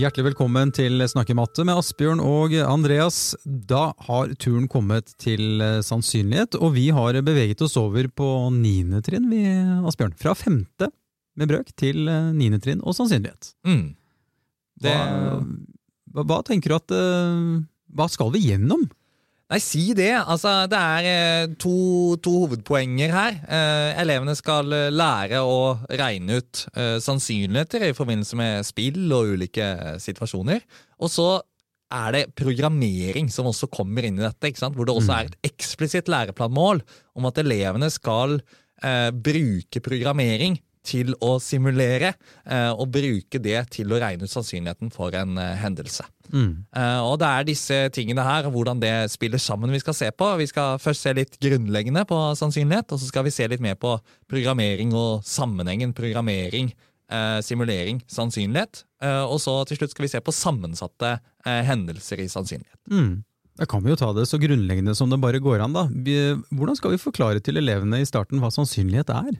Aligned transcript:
Hjertelig 0.00 0.30
velkommen 0.30 0.70
til 0.72 1.02
Snakkematte 1.10 1.60
med 1.66 1.76
Asbjørn 1.76 2.22
og 2.24 2.54
Andreas. 2.64 3.34
Da 3.44 3.90
har 4.06 4.30
turen 4.40 4.64
kommet 4.70 5.10
til 5.20 5.60
eh, 5.60 5.82
sannsynlighet, 5.84 6.56
og 6.56 6.72
vi 6.72 6.86
har 6.94 7.18
beveget 7.26 7.60
oss 7.66 7.76
over 7.76 8.08
på 8.08 8.28
niende 8.54 9.02
trinn, 9.04 9.26
vi, 9.28 9.42
Asbjørn. 9.90 10.14
Fra 10.16 10.32
femte 10.38 10.88
med 11.36 11.50
brøk 11.52 11.74
til 11.76 12.08
eh, 12.08 12.30
niende 12.32 12.62
trinn 12.64 12.80
og 12.80 12.96
sannsynlighet. 12.96 13.50
Mm. 13.68 13.82
Det, 14.80 14.96
Hva, 16.14 16.24
hva, 16.24 16.40
tenker 16.48 16.72
du 16.72 16.78
at 16.78 16.96
eh, 16.96 17.44
Hva 17.92 18.08
skal 18.08 18.32
vi 18.32 18.46
gjennom? 18.46 18.86
Nei, 19.50 19.60
si 19.62 19.90
det. 19.98 20.12
Altså, 20.20 20.54
det 20.70 20.78
er 20.78 21.08
eh, 21.10 21.52
to, 21.60 22.16
to 22.22 22.34
hovedpoenger 22.44 23.12
her. 23.14 23.38
Eh, 23.44 24.00
elevene 24.02 24.36
skal 24.38 24.72
eh, 24.76 24.88
lære 24.94 25.42
å 25.42 25.60
regne 26.00 26.40
ut 26.40 26.64
eh, 26.74 26.96
sannsynligheter 27.02 27.88
i 27.90 27.94
forbindelse 27.96 28.38
med 28.40 28.66
spill 28.68 29.04
og 29.16 29.34
ulike 29.36 29.70
situasjoner. 30.02 30.62
Og 31.02 31.12
så 31.12 31.28
er 31.90 32.14
det 32.14 32.24
programmering 32.38 33.30
som 33.34 33.48
også 33.50 33.66
kommer 33.72 34.06
inn 34.06 34.20
i 34.20 34.22
dette, 34.22 34.52
hvor 34.70 34.86
det 34.86 34.94
også 34.94 35.14
er 35.16 35.30
et 35.30 35.50
eksplisitt 35.50 36.10
læreplanmål 36.10 36.84
om 37.18 37.26
at 37.26 37.40
elevene 37.42 37.90
skal 37.90 38.38
eh, 38.38 39.10
bruke 39.10 39.82
programmering 39.82 40.60
til 40.86 41.12
å 41.20 41.34
simulere, 41.42 42.14
eh, 42.46 42.70
og 42.72 42.90
bruke 42.94 43.40
det 43.42 43.58
til 43.76 43.92
å 43.92 44.00
regne 44.00 44.24
ut 44.24 44.32
sannsynligheten 44.32 44.92
for 44.94 45.14
en 45.18 45.38
eh, 45.40 45.56
hendelse. 45.60 46.06
Mm. 46.30 46.66
Eh, 46.76 47.00
og 47.04 47.18
det 47.20 47.28
er 47.28 47.46
disse 47.48 47.78
tingene 47.94 48.24
her, 48.24 48.48
hvordan 48.52 48.80
det 48.82 48.94
spiller 49.12 49.40
sammen 49.42 49.72
vi 49.74 49.82
skal 49.82 49.96
se 49.96 50.10
på. 50.14 50.28
Vi 50.40 50.48
skal 50.50 50.80
først 50.82 51.06
se 51.06 51.14
litt 51.16 51.38
grunnleggende 51.42 52.06
på 52.08 52.18
sannsynlighet, 52.38 52.92
og 52.92 53.02
så 53.02 53.10
skal 53.10 53.26
vi 53.26 53.34
se 53.34 53.48
litt 53.50 53.64
mer 53.64 53.78
på 53.80 53.96
programmering 54.30 54.94
og 54.96 55.26
sammenhengen 55.26 55.94
programmering, 55.96 56.72
eh, 57.10 57.40
simulering, 57.44 58.02
sannsynlighet. 58.10 58.84
Eh, 59.02 59.24
og 59.24 59.40
så 59.42 59.60
til 59.68 59.80
slutt 59.80 59.96
skal 59.96 60.06
vi 60.06 60.14
se 60.14 60.22
på 60.24 60.36
sammensatte 60.36 61.18
hendelser 61.40 62.20
i 62.20 62.28
sannsynlighet. 62.28 62.76
Mm. 62.92 63.22
Da 63.56 63.64
kan 63.68 63.80
vi 63.80 63.88
jo 63.88 63.96
ta 63.96 64.10
det 64.12 64.26
så 64.28 64.36
grunnleggende 64.40 64.92
som 64.96 65.08
det 65.08 65.18
bare 65.20 65.40
går 65.40 65.62
an. 65.64 65.72
da. 65.72 65.86
Hvordan 66.52 66.76
skal 66.76 66.92
vi 66.92 67.00
forklare 67.00 67.40
til 67.40 67.56
elevene 67.56 68.00
i 68.00 68.08
starten 68.08 68.40
hva 68.40 68.52
sannsynlighet 68.52 69.08
er? 69.12 69.38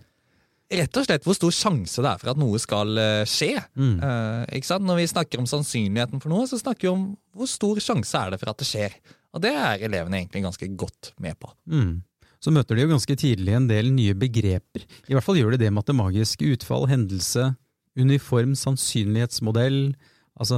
Rett 0.70 0.98
og 1.00 1.06
slett 1.06 1.24
hvor 1.26 1.34
stor 1.34 1.54
sjanse 1.54 2.02
det 2.04 2.10
er 2.12 2.20
for 2.20 2.30
at 2.30 2.38
noe 2.38 2.58
skal 2.62 2.98
eh, 3.02 3.22
skje. 3.26 3.56
Mm. 3.74 3.96
Eh? 4.06 4.68
Når 4.78 5.00
vi 5.00 5.08
snakker 5.10 5.42
om 5.42 5.48
sannsynligheten 5.50 6.22
for 6.22 6.30
noe, 6.30 6.46
så 6.46 6.60
snakker 6.60 6.86
vi 6.86 6.92
om 6.92 7.08
hvor 7.34 7.50
stor 7.50 7.80
sjanse 7.82 8.14
er 8.20 8.30
det 8.30 8.38
for 8.42 8.52
at 8.52 8.60
det 8.62 8.68
skjer. 8.68 8.94
Og 9.34 9.42
det 9.42 9.50
er 9.50 9.82
elevene 9.86 10.20
egentlig 10.20 10.44
ganske 10.46 10.68
godt 10.78 11.10
med 11.22 11.38
på. 11.42 11.50
Mm. 11.70 11.98
Så 12.40 12.52
møter 12.54 12.78
de 12.78 12.86
jo 12.86 12.92
ganske 12.94 13.16
tidlig 13.20 13.56
en 13.56 13.66
del 13.68 13.90
nye 13.92 14.14
begreper. 14.16 14.86
I 15.10 15.16
hvert 15.16 15.26
fall 15.26 15.40
gjør 15.40 15.56
de 15.56 15.64
det 15.64 15.72
med 15.74 15.90
magisk 15.98 16.46
utfall, 16.46 16.86
hendelse, 16.88 17.50
uniform 17.98 18.54
sannsynlighetsmodell. 18.56 19.90
Altså, 20.40 20.56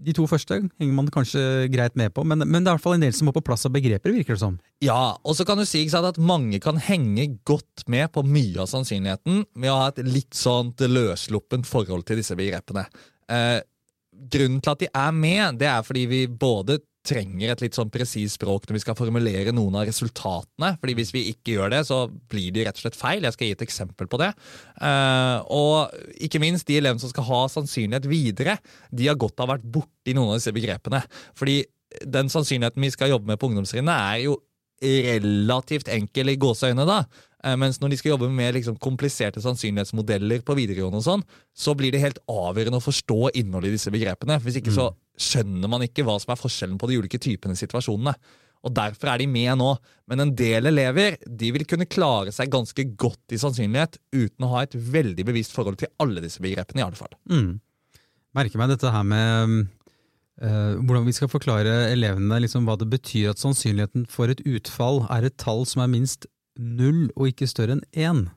De 0.00 0.14
to 0.16 0.24
første 0.30 0.56
henger 0.80 0.94
man 0.96 1.10
kanskje 1.12 1.68
greit 1.72 1.96
med 1.98 2.14
på, 2.16 2.24
men, 2.24 2.40
men 2.46 2.64
det 2.64 2.70
er 2.70 2.74
i 2.74 2.78
hvert 2.78 2.86
fall 2.86 2.96
en 2.96 3.04
del 3.04 3.16
som 3.16 3.28
må 3.28 3.34
på 3.36 3.44
plass 3.44 3.66
av 3.68 3.74
begreper, 3.74 4.14
virker 4.16 4.36
det 4.36 4.42
som. 4.42 4.56
Ja, 4.84 5.16
og 5.20 5.36
så 5.36 5.44
kan 5.48 5.60
du 5.60 5.66
si 5.68 5.82
sant, 5.92 6.08
at 6.08 6.20
mange 6.20 6.60
kan 6.62 6.80
henge 6.80 7.26
godt 7.48 7.84
med 7.92 8.08
på 8.14 8.24
mye 8.24 8.62
av 8.64 8.70
sannsynligheten 8.72 9.44
med 9.60 9.72
å 9.72 9.80
ha 9.82 9.90
et 9.92 10.00
litt 10.08 10.36
sånt 10.36 10.80
løssluppent 10.80 11.68
forhold 11.68 12.06
til 12.08 12.22
disse 12.22 12.36
begrepene. 12.38 12.86
Eh, 13.30 13.60
grunnen 14.32 14.62
til 14.64 14.72
at 14.72 14.84
de 14.86 14.88
er 14.88 15.12
med, 15.16 15.60
det 15.60 15.68
er 15.68 15.84
fordi 15.84 16.06
vi 16.08 16.22
både 16.30 16.80
trenger 17.06 17.52
et 17.52 17.62
litt 17.64 17.76
sånn 17.76 17.90
presist 17.92 18.36
språk 18.36 18.66
når 18.68 18.76
vi 18.76 18.82
skal 18.82 18.96
formulere 18.98 19.54
noen 19.56 19.78
av 19.80 19.86
resultatene. 19.88 20.74
fordi 20.80 20.96
hvis 20.98 21.12
vi 21.14 21.24
ikke 21.32 21.56
gjør 21.56 21.72
det, 21.72 21.80
så 21.88 22.02
blir 22.30 22.52
de 22.52 22.66
rett 22.66 22.76
og 22.76 22.84
slett 22.84 22.98
feil. 22.98 23.24
Jeg 23.24 23.36
skal 23.36 23.48
gi 23.48 23.56
et 23.56 23.66
eksempel 23.66 24.10
på 24.10 24.20
det. 24.20 24.30
Eh, 24.84 25.38
og 25.48 25.94
ikke 26.20 26.42
minst 26.42 26.68
de 26.68 26.76
elevene 26.80 27.00
som 27.00 27.12
skal 27.12 27.28
ha 27.30 27.42
sannsynlighet 27.48 28.08
videre, 28.10 28.58
de 28.92 29.08
har 29.08 29.18
godt 29.20 29.40
av 29.40 29.54
vært 29.54 29.64
borti 29.64 30.16
noen 30.16 30.34
av 30.34 30.40
disse 30.40 30.54
begrepene. 30.54 31.02
Fordi 31.38 31.62
den 32.06 32.30
sannsynligheten 32.30 32.84
vi 32.84 32.92
skal 32.92 33.10
jobbe 33.14 33.32
med 33.32 33.40
på 33.40 33.50
ungdomstrinnet, 33.50 33.90
er 33.90 34.26
jo 34.28 34.36
relativt 34.80 35.90
enkel 35.92 36.32
i 36.32 36.38
gåseøyne, 36.40 36.86
da. 36.88 37.04
Eh, 37.44 37.56
Mens 37.56 37.80
når 37.80 37.92
de 37.92 37.98
skal 38.00 38.14
jobbe 38.14 38.28
med 38.32 38.54
liksom 38.56 38.76
kompliserte 38.82 39.42
sannsynlighetsmodeller 39.44 40.42
på 40.44 40.56
videregående, 40.58 41.00
og 41.00 41.06
sånn, 41.06 41.24
så 41.56 41.74
blir 41.76 41.92
det 41.94 42.02
helt 42.02 42.20
avgjørende 42.28 42.80
å 42.80 42.84
forstå 42.84 43.32
innholdet 43.40 43.72
i 43.72 43.78
disse 43.78 43.92
begrepene. 43.92 44.40
Hvis 44.44 44.60
ikke 44.60 44.74
så 44.74 44.90
skjønner 45.20 45.68
man 45.68 45.84
ikke 45.84 46.04
hva 46.06 46.18
som 46.20 46.32
er 46.32 46.40
forskjellen 46.40 46.78
på 46.80 46.88
de 46.88 47.00
ulike 47.00 47.20
typene 47.20 47.56
situasjonene. 47.58 48.14
Og 48.60 48.74
Derfor 48.76 49.08
er 49.08 49.22
de 49.22 49.26
med 49.30 49.56
nå. 49.56 49.70
Men 50.10 50.20
en 50.20 50.34
del 50.36 50.68
elever 50.68 51.16
de 51.24 51.48
vil 51.54 51.64
kunne 51.68 51.88
klare 51.88 52.32
seg 52.32 52.52
ganske 52.52 52.84
godt 53.00 53.32
i 53.32 53.40
sannsynlighet 53.40 53.96
uten 54.12 54.44
å 54.44 54.50
ha 54.52 54.64
et 54.66 54.76
veldig 54.76 55.24
bevisst 55.30 55.56
forhold 55.56 55.80
til 55.80 55.88
alle 56.02 56.20
disse 56.20 56.42
begrepene. 56.44 56.82
i 56.82 56.84
alle 56.84 56.98
fall. 56.98 57.14
Mm. 57.30 57.60
Merker 58.36 58.60
meg 58.60 58.74
dette 58.74 58.92
her 58.92 59.06
med 59.06 59.30
eh, 59.64 59.70
hvordan 60.40 61.04
vi 61.04 61.12
skal 61.12 61.28
forklare 61.28 61.90
elevene 61.92 62.40
liksom, 62.40 62.64
hva 62.64 62.78
det 62.80 62.88
betyr 62.88 63.34
at 63.34 63.42
sannsynligheten 63.42 64.06
for 64.08 64.32
et 64.32 64.40
utfall 64.48 65.02
er 65.12 65.28
et 65.28 65.36
tall 65.40 65.66
som 65.68 65.84
er 65.84 65.92
minst 65.92 66.24
null 66.60 67.08
og 67.16 67.28
ikke 67.30 67.48
større 67.50 67.76
enn 67.76 67.84
én. 67.92 68.28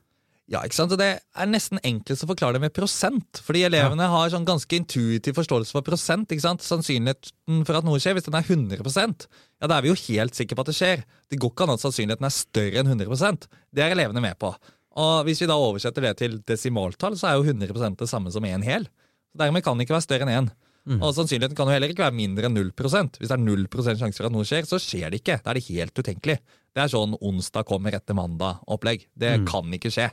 Ja, 0.44 0.60
ikke 0.60 0.76
sant? 0.76 0.92
Og 0.92 1.00
Det 1.00 1.08
er 1.16 1.48
nesten 1.48 1.80
enklest 1.80 2.26
å 2.26 2.28
forklare 2.28 2.58
det 2.58 2.66
med 2.66 2.74
prosent. 2.76 3.40
Fordi 3.40 3.62
elevene 3.64 4.10
har 4.12 4.32
sånn 4.32 4.44
ganske 4.44 4.76
intuitiv 4.76 5.38
forståelse 5.38 5.72
for 5.72 5.86
prosent. 5.86 6.28
ikke 6.28 6.44
sant? 6.44 6.64
Sannsynligheten 6.64 7.64
for 7.64 7.78
at 7.78 7.86
noe 7.86 8.00
skjer, 8.02 8.18
hvis 8.18 8.28
den 8.28 8.36
er 8.36 8.44
100% 8.44 9.24
ja, 9.64 9.68
da 9.70 9.78
er 9.78 9.86
vi 9.86 9.88
jo 9.88 9.96
helt 9.96 10.36
sikre 10.36 10.58
på 10.58 10.66
at 10.66 10.68
det 10.68 10.76
skjer. 10.76 11.04
Det 11.32 11.40
går 11.40 11.54
ikke 11.54 11.64
an 11.64 11.76
at 11.78 11.84
sannsynligheten 11.84 12.28
er 12.28 12.34
større 12.36 12.82
enn 12.82 12.92
100% 12.92 13.48
Det 13.72 13.84
er 13.84 13.96
elevene 13.96 14.20
med 14.20 14.36
på. 14.36 14.52
Og 15.00 15.24
Hvis 15.24 15.40
vi 15.40 15.48
da 15.48 15.56
oversetter 15.56 16.04
det 16.04 16.18
til 16.20 16.36
desimaltall, 16.46 17.16
så 17.16 17.30
er 17.30 17.40
jo 17.40 17.48
100 17.48 17.96
det 17.96 18.10
samme 18.10 18.30
som 18.30 18.44
en 18.44 18.62
hel. 18.62 18.84
Så 19.32 19.40
Dermed 19.40 19.64
kan 19.64 19.78
det 19.78 19.88
ikke 19.88 19.96
være 19.96 20.06
større 20.06 20.28
enn 20.28 20.44
én. 20.44 20.52
Og 21.00 21.14
sannsynligheten 21.16 21.56
kan 21.56 21.70
jo 21.70 21.72
heller 21.72 21.92
ikke 21.92 22.04
være 22.04 22.16
mindre 22.16 22.50
enn 22.50 22.58
0% 22.58 23.16
Hvis 23.16 23.30
det 23.30 23.36
er 23.38 23.40
0% 23.40 24.00
sjanse 24.02 24.20
for 24.20 24.28
at 24.28 24.34
noe 24.34 24.44
skjer, 24.48 24.66
så 24.68 24.80
skjer 24.82 25.08
det 25.12 25.22
ikke. 25.22 25.38
Da 25.40 25.52
er 25.52 25.58
det 25.58 25.64
helt 25.70 25.96
utenkelig. 25.96 26.36
Det 26.74 26.82
er 26.82 26.92
sånn 26.92 27.16
onsdag 27.24 27.64
kommer 27.68 27.96
etter 27.96 28.16
mandag-opplegg. 28.18 29.06
Det 29.16 29.32
kan 29.48 29.76
ikke 29.78 29.92
skje. 29.94 30.10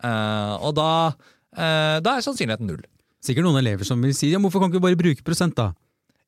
Uh, 0.00 0.56
og 0.64 0.74
da, 0.78 0.90
uh, 1.58 1.96
da 2.04 2.16
er 2.16 2.24
sannsynligheten 2.24 2.70
null. 2.70 2.82
Sikkert 3.24 3.46
noen 3.46 3.60
elever 3.60 3.88
som 3.88 4.00
vil 4.04 4.14
si 4.16 4.32
ja, 4.32 4.40
hvorfor 4.40 4.62
kan 4.62 4.72
ikke 4.72 4.80
vi 4.80 4.86
bare 4.88 5.00
bruke 5.00 5.26
prosent, 5.26 5.56
da? 5.60 5.72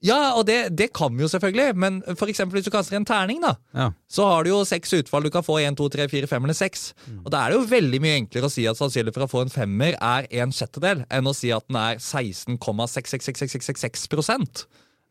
Ja, 0.05 0.35
og 0.37 0.45
det, 0.47 0.77
det 0.77 0.91
kan 0.93 1.15
vi 1.17 1.23
jo 1.25 1.29
selvfølgelig, 1.33 1.73
men 1.81 2.03
for 2.21 2.27
eksempel 2.29 2.59
hvis 2.59 2.67
du 2.69 2.71
kaster 2.75 2.97
en 2.99 3.05
terning, 3.09 3.39
da, 3.43 3.55
Ja. 3.75 3.87
så 4.09 4.27
har 4.29 4.45
du 4.45 4.51
jo 4.51 4.59
seks 4.69 4.93
utfall. 4.93 5.23
Du 5.25 5.31
kan 5.33 5.43
få 5.43 5.57
1, 5.63 5.77
2, 5.79 5.89
3, 5.89 6.09
4, 6.13 6.27
5 6.29 6.45
eller 6.45 6.55
6. 6.55 6.93
Og 7.25 7.31
da 7.33 7.39
er 7.41 7.49
det 7.51 7.57
jo 7.59 7.65
veldig 7.71 8.01
mye 8.05 8.17
enklere 8.21 8.47
å 8.47 8.51
si 8.53 8.67
at 8.69 8.77
sannsynlig 8.77 9.15
for 9.17 9.25
å 9.25 9.31
få 9.33 9.41
en 9.47 9.51
femmer 9.55 9.97
er 9.97 10.27
en 10.43 10.53
sjettedel, 10.53 11.05
enn 11.11 11.27
å 11.27 11.33
si 11.35 11.51
at 11.57 11.65
den 11.69 11.77
er 11.81 11.97
16,66666 11.97 14.67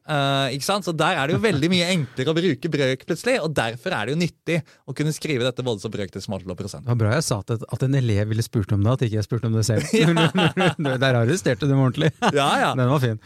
Uh, 0.06 0.54
ikke 0.54 0.68
sant? 0.68 0.86
Så 0.86 0.94
Der 0.94 1.18
er 1.18 1.26
det 1.26 1.34
jo 1.34 1.42
veldig 1.42 1.70
mye 1.72 1.88
enklere 1.90 2.30
å 2.30 2.38
bruke 2.38 2.70
brøk, 2.72 3.06
plutselig. 3.10 3.40
Og 3.42 3.54
derfor 3.58 3.96
er 3.98 4.06
det 4.06 4.14
jo 4.14 4.20
nyttig 4.22 4.60
å 4.86 4.94
kunne 4.98 5.14
skrive 5.16 5.48
dette 5.48 5.66
som 5.82 5.94
brøk 5.94 6.14
til 6.14 6.22
smaltall 6.22 6.54
og 6.54 6.60
prosent. 6.60 6.86
Det 6.86 6.94
var 6.94 7.02
bra 7.02 7.16
jeg 7.16 7.26
sa 7.26 7.40
at, 7.42 7.66
at 7.66 7.88
en 7.88 7.98
elev 7.98 8.30
ville 8.30 8.46
spurt 8.46 8.76
om 8.76 8.86
det, 8.86 8.94
at 8.94 9.08
ikke 9.08 9.18
jeg 9.18 9.28
spurte 9.28 9.50
om 9.50 9.58
det 9.58 9.66
selv. 9.66 9.90
Der 11.06 11.20
arresterte 11.24 11.66
du 11.66 11.74
dem 11.74 11.82
ordentlig. 11.82 12.14
Ja, 12.30 12.50
ja. 12.62 12.72
Den 12.78 12.94
var 12.94 13.02
fin. 13.02 13.20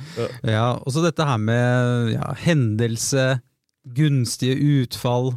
Ja, 0.48 0.72
og 0.80 0.96
så 0.96 1.04
dette 1.04 1.28
her 1.28 1.42
med 1.42 2.16
ja, 2.16 2.32
hendelse, 2.46 3.28
gunstige 3.96 4.56
utfall. 4.80 5.34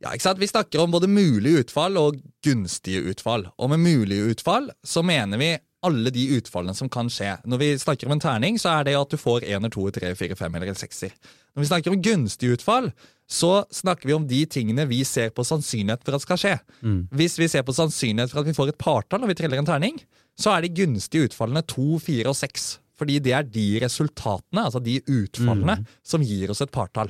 Ja, 0.00 0.14
ikke 0.14 0.30
sant? 0.30 0.40
Vi 0.40 0.48
snakker 0.48 0.80
om 0.80 0.94
både 0.94 1.10
mulige 1.12 1.66
utfall 1.66 1.98
og 2.00 2.22
gunstige 2.44 3.02
utfall. 3.12 3.50
Og 3.60 3.68
med 3.74 3.82
mulige 3.84 4.32
utfall 4.32 4.70
så 4.80 5.04
mener 5.04 5.40
vi 5.40 5.50
alle 5.86 6.10
de 6.12 6.26
utfallene 6.36 6.74
som 6.76 6.90
kan 6.92 7.08
skje. 7.12 7.36
Når 7.48 7.60
vi 7.62 7.70
snakker 7.80 8.08
om 8.08 8.16
en 8.16 8.22
terning, 8.22 8.58
så 8.60 8.74
er 8.78 8.88
det 8.90 8.96
at 8.98 9.12
du 9.12 9.16
får 9.20 9.46
en 9.46 9.60
eller 9.62 9.72
to, 9.72 9.86
tre, 9.94 10.12
fire, 10.18 10.36
fem 10.36 10.54
eller 10.58 10.72
en 10.72 10.78
sekser. 10.78 11.14
Når 11.54 11.64
vi 11.64 11.70
snakker 11.70 11.94
om 11.94 12.02
gunstige 12.04 12.58
utfall, 12.58 12.90
så 13.30 13.64
snakker 13.72 14.10
vi 14.10 14.16
om 14.16 14.26
de 14.28 14.42
tingene 14.50 14.84
vi 14.90 15.00
ser 15.06 15.30
på 15.34 15.44
sannsynlighet 15.46 16.04
for 16.04 16.18
at 16.18 16.24
skal 16.26 16.40
skje. 16.42 16.54
Hvis 17.14 17.38
vi 17.38 17.48
ser 17.48 17.62
på 17.66 17.74
sannsynlighet 17.76 18.32
for 18.32 18.42
at 18.42 18.50
vi 18.50 18.56
får 18.56 18.72
et 18.74 18.78
partall 18.82 19.22
når 19.22 19.32
vi 19.32 19.38
triller 19.40 19.58
en 19.62 19.68
terning, 19.68 19.98
så 20.38 20.54
er 20.56 20.62
de 20.66 20.74
gunstige 20.82 21.28
utfallene 21.30 21.62
to, 21.68 21.98
fire 22.02 22.28
og 22.32 22.36
seks. 22.38 22.78
Fordi 23.00 23.16
det 23.24 23.32
er 23.32 23.46
de 23.48 23.80
resultatene, 23.80 24.60
altså 24.66 24.80
de 24.84 24.98
utfallene, 25.08 25.78
som 26.04 26.20
gir 26.20 26.50
oss 26.52 26.60
et 26.60 26.70
partall. 26.74 27.08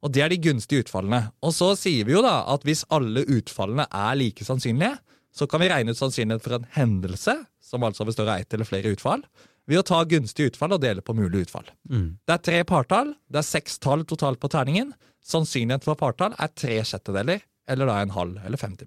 Og 0.00 0.12
det 0.14 0.22
er 0.24 0.32
de 0.32 0.38
gunstige 0.40 0.86
utfallene. 0.86 1.26
Og 1.44 1.52
så 1.52 1.74
sier 1.76 2.06
vi 2.08 2.14
jo 2.16 2.22
da 2.24 2.46
at 2.48 2.64
hvis 2.64 2.86
alle 2.88 3.26
utfallene 3.28 3.84
er 3.92 4.14
like 4.16 4.44
sannsynlige, 4.48 4.96
så 5.38 5.46
kan 5.50 5.62
vi 5.62 5.68
regne 5.70 5.94
ut 5.94 6.00
sannsynlighet 6.00 6.42
for 6.44 6.56
en 6.58 6.66
hendelse, 6.74 7.34
som 7.62 7.84
altså 7.86 8.06
består 8.08 8.28
av 8.32 8.42
ett 8.42 8.54
eller 8.56 8.66
flere 8.68 8.90
utfall, 8.94 9.22
ved 9.68 9.82
å 9.82 9.84
ta 9.86 10.00
gunstig 10.08 10.48
utfall 10.50 10.72
og 10.74 10.80
dele 10.82 11.04
på 11.04 11.14
mulig 11.14 11.44
utfall. 11.46 11.66
Det 11.86 12.34
er 12.34 12.42
tre 12.42 12.62
partall, 12.66 13.12
det 13.28 13.42
er 13.42 13.46
seks 13.46 13.76
tall 13.84 14.02
totalt 14.08 14.40
på 14.40 14.48
terningen. 14.50 14.94
Sannsynlighet 15.28 15.84
for 15.84 15.98
partall 16.00 16.34
er 16.40 16.50
tre 16.56 16.78
sjettedeler, 16.88 17.42
eller 17.68 17.90
da 17.90 17.98
en 18.00 18.14
halv 18.16 18.38
eller 18.48 18.56
50 18.60 18.86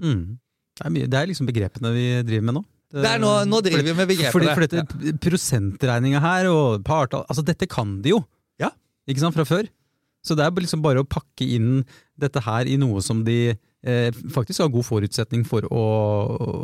Mm. 0.00 0.38
Det, 0.72 0.86
er 0.86 0.90
mye, 0.94 1.06
det 1.12 1.18
er 1.20 1.28
liksom 1.28 1.46
begrepene 1.50 1.92
vi 1.92 2.06
driver 2.24 2.46
med 2.48 2.56
nå. 2.56 2.62
Det 2.92 3.08
er 3.08 3.20
nå, 3.20 3.28
nå 3.48 3.60
driver 3.64 3.84
vi 3.84 3.92
med 3.96 4.08
begrepene. 4.08 4.32
Fordi, 4.32 4.54
for 4.56 4.64
dette 4.66 5.12
prosentregninga 5.24 6.20
her 6.20 6.48
og 6.50 6.82
partall 6.84 7.24
Altså, 7.28 7.44
dette 7.44 7.68
kan 7.70 8.00
de 8.04 8.12
jo, 8.14 8.22
Ja. 8.60 8.70
ikke 9.08 9.20
sant, 9.20 9.36
fra 9.36 9.44
før. 9.48 9.68
Så 10.24 10.36
det 10.38 10.44
er 10.44 10.50
liksom 10.54 10.82
bare 10.84 11.02
å 11.02 11.08
pakke 11.08 11.44
inn 11.44 11.84
dette 12.20 12.40
her 12.44 12.68
i 12.70 12.76
noe 12.80 13.00
som 13.02 13.24
de 13.24 13.56
faktisk 14.34 14.62
har 14.62 14.72
god 14.72 14.86
forutsetning 14.86 15.46
for 15.48 15.66
å, 15.66 15.84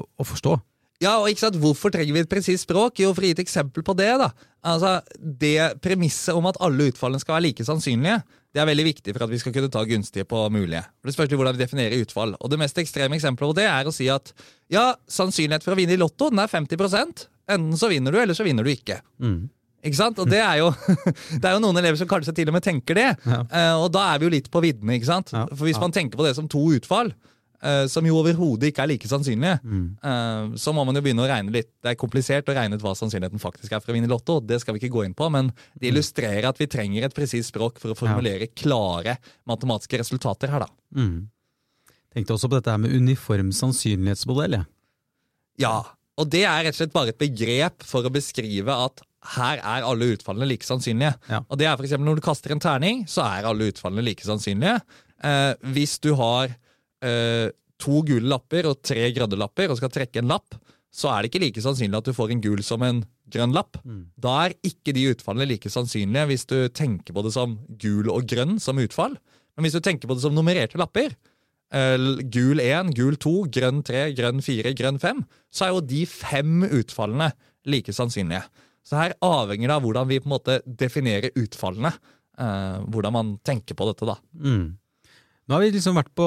å 0.06 0.26
forstå. 0.26 0.56
Ja, 1.02 1.20
og 1.20 1.28
ikke 1.30 1.44
sant, 1.44 1.58
Hvorfor 1.62 1.92
trenger 1.94 2.14
vi 2.16 2.22
et 2.24 2.30
presist 2.30 2.66
språk? 2.66 2.98
Jo, 2.98 3.12
for 3.14 3.22
å 3.22 3.28
gi 3.28 3.36
et 3.36 3.42
eksempel 3.44 3.84
på 3.86 3.94
det. 3.98 4.10
da. 4.18 4.32
Altså, 4.66 4.96
Det 5.18 5.80
premisset 5.82 6.34
om 6.34 6.46
at 6.50 6.58
alle 6.64 6.90
utfallene 6.90 7.22
skal 7.22 7.36
være 7.36 7.46
like 7.46 7.66
sannsynlige, 7.66 8.22
det 8.54 8.62
er 8.62 8.66
veldig 8.66 8.86
viktig 8.88 9.12
for 9.14 9.26
at 9.26 9.30
vi 9.30 9.38
skal 9.38 9.54
kunne 9.54 9.70
ta 9.70 9.84
gunstige 9.86 10.26
på 10.26 10.40
mulige. 10.50 10.82
For 10.98 11.10
Det 11.10 11.14
spørs 11.14 11.34
hvordan 11.36 11.54
vi 11.54 11.62
definerer 11.62 12.02
utfall. 12.02 12.34
Og 12.40 12.50
Det 12.50 12.58
mest 12.58 12.78
ekstreme 12.82 13.14
eksempelet 13.14 13.52
på 13.52 13.58
det 13.60 13.68
er 13.70 13.86
å 13.86 13.94
si 13.94 14.08
at 14.10 14.32
ja, 14.72 14.96
sannsynlighet 15.06 15.62
for 15.62 15.76
å 15.76 15.78
vinne 15.78 15.94
i 15.94 16.00
Lotto 16.00 16.30
den 16.32 16.42
er 16.42 16.50
50% 16.50 17.28
Enten 17.48 17.78
så 17.80 17.88
vinner 17.88 18.12
du, 18.12 18.18
eller 18.20 18.36
så 18.36 18.44
vinner 18.44 18.66
du 18.66 18.68
ikke. 18.68 18.98
Mm. 19.24 19.48
Ikke 19.86 19.94
sant? 20.00 20.19
Og 20.19 20.26
det 20.30 20.40
er, 20.42 20.56
jo, 20.58 20.72
det 21.40 21.44
er 21.46 21.54
jo 21.54 21.62
noen 21.62 21.76
elever 21.78 21.98
som 22.00 22.08
kanskje 22.10 22.34
til 22.34 22.48
og 22.50 22.54
med 22.56 22.64
tenker 22.66 22.98
det. 22.98 23.08
Ja. 23.25 23.40
Uh, 23.46 23.75
og 23.84 23.90
da 23.94 24.08
er 24.14 24.19
vi 24.19 24.26
jo 24.26 24.32
litt 24.34 24.48
på 24.50 24.62
viddene. 24.64 24.96
ikke 24.98 25.06
sant? 25.10 25.30
Ja. 25.32 25.44
For 25.54 25.69
hvis 25.69 25.78
man 25.80 25.94
tenker 25.94 26.19
på 26.19 26.26
det 26.26 26.32
som 26.34 26.48
to 26.50 26.58
utfall, 26.75 27.12
uh, 27.62 27.84
som 27.90 28.06
jo 28.06 28.16
overhodet 28.19 28.72
ikke 28.72 28.82
er 28.82 28.90
like 28.90 29.06
sannsynlige, 29.10 29.60
Mm. 29.62 29.84
uh, 30.02 30.56
så 30.58 30.75
må 30.75 30.82
man 30.88 30.98
jo 30.98 31.02
begynne 31.06 31.22
å 31.22 31.28
regne 31.30 31.54
litt. 31.54 31.70
Det 31.82 31.92
er 31.92 31.98
komplisert 32.00 32.50
å 32.50 32.56
regne 32.58 32.75
ut 32.75 32.82
hva 32.82 32.96
sannsynligheten 32.98 33.38
faktisk 33.42 33.70
er 33.70 33.80
for 33.84 33.94
å 33.94 33.96
vinne 34.00 34.10
Lotto. 34.10 34.40
Det 34.42 34.58
skal 34.64 34.75
vi 34.75 34.82
ikke 34.82 34.94
gå 34.98 35.04
inn 35.06 35.14
på, 35.19 35.30
men 35.30 35.52
det 35.78 35.92
illustrerer 35.92 36.48
at 36.50 36.58
vi 36.58 36.66
trenger 36.70 37.06
et 37.06 37.14
presist 37.14 37.54
språk 37.54 37.78
for 37.78 37.94
å 37.94 37.98
formulere 37.98 38.50
klare 38.58 39.14
matematiske 39.46 40.02
resultater 40.02 40.50
her, 40.56 40.66
da. 40.66 40.72
Mm. 40.98 41.28
Tenkte 42.19 42.34
også 42.34 42.48
på 42.50 42.58
dette 42.58 42.72
her 42.75 42.82
med 42.82 42.94
uniform 42.98 43.50
sannsynlighetsmodell. 43.54 44.58
Ja. 44.58 44.66
Ja, 45.58 45.76
og 46.19 46.30
det 46.34 46.44
er 46.46 46.64
rett 46.66 46.75
og 46.75 46.78
slett 46.80 46.94
bare 46.94 47.12
et 47.12 47.19
begrep 47.20 47.84
for 47.86 48.06
å 48.06 48.10
beskrive 48.14 48.75
at 48.75 49.02
her 49.34 49.60
er 49.60 49.86
alle 49.86 50.12
utfallene 50.14 50.48
like 50.48 50.66
sannsynlige. 50.66 51.14
Ja. 51.28 51.42
Og 51.48 51.60
det 51.60 51.69
er 51.69 51.76
for 51.76 52.04
Når 52.04 52.19
du 52.19 52.25
kaster 52.25 52.54
en 52.54 52.62
terning, 52.62 53.04
så 53.06 53.26
er 53.26 53.48
alle 53.48 53.70
utfallene 53.72 54.04
like 54.06 54.25
sannsynlige. 54.25 54.80
Eh, 55.25 55.52
hvis 55.75 55.98
du 56.00 56.14
har 56.19 56.54
eh, 57.04 57.50
to 57.78 58.02
gule 58.06 58.28
lapper 58.28 58.69
og 58.70 58.82
tre 58.82 59.10
grønne 59.14 59.38
lapper 59.38 59.70
og 59.70 59.78
skal 59.80 59.92
trekke 59.92 60.22
en 60.22 60.30
lapp, 60.32 60.56
så 60.88 61.10
er 61.12 61.22
det 61.22 61.30
ikke 61.30 61.44
like 61.44 61.62
sannsynlig 61.62 62.00
at 62.00 62.08
du 62.08 62.16
får 62.16 62.32
en 62.32 62.42
gul 62.42 62.62
som 62.64 62.82
en 62.82 63.02
grønn 63.30 63.52
lapp. 63.54 63.76
Da 64.16 64.34
er 64.46 64.56
ikke 64.66 64.94
de 64.96 65.10
utfallene 65.12 65.50
like 65.50 65.70
sannsynlige 65.70 66.28
hvis 66.30 66.46
du 66.48 66.56
tenker 66.72 67.14
på 67.14 67.25
det 67.26 67.34
som 67.36 67.58
gul 67.80 68.08
og 68.10 68.25
grønn 68.30 68.56
som 68.62 68.80
utfall. 68.80 69.19
Men 69.56 69.66
hvis 69.66 69.76
du 69.76 69.82
tenker 69.84 70.08
på 70.08 70.16
det 70.16 70.25
som 70.25 70.34
nummererte 70.34 70.80
lapper, 70.80 71.12
eh, 71.75 71.98
gul 72.32 72.62
1, 72.62 72.94
gul 72.96 73.19
2, 73.20 73.34
grønn 73.52 73.82
3, 73.84 74.08
grønn 74.16 74.40
4, 74.42 74.72
grønn 74.78 74.98
5, 75.02 75.22
så 75.52 75.66
er 75.66 75.75
jo 75.75 75.84
de 75.92 76.06
fem 76.08 76.64
utfallene 76.64 77.32
like 77.69 77.92
sannsynlige. 77.92 78.46
Så 78.88 78.96
her 78.96 79.14
avhenger 79.25 79.69
det 79.69 79.76
av 79.76 79.85
hvordan 79.85 80.08
vi 80.08 80.20
på 80.23 80.31
en 80.31 80.37
måte 80.37 80.61
definerer 80.64 81.35
utfallene. 81.37 81.93
Eh, 82.38 82.76
hvordan 82.88 83.12
man 83.12 83.32
tenker 83.44 83.76
på 83.76 83.88
dette, 83.90 84.08
da. 84.08 84.17
Mm. 84.40 84.79
Nå 85.49 85.56
har 85.56 85.64
vi 85.64 85.70
liksom 85.73 85.96
vært 85.96 86.11
på 86.17 86.26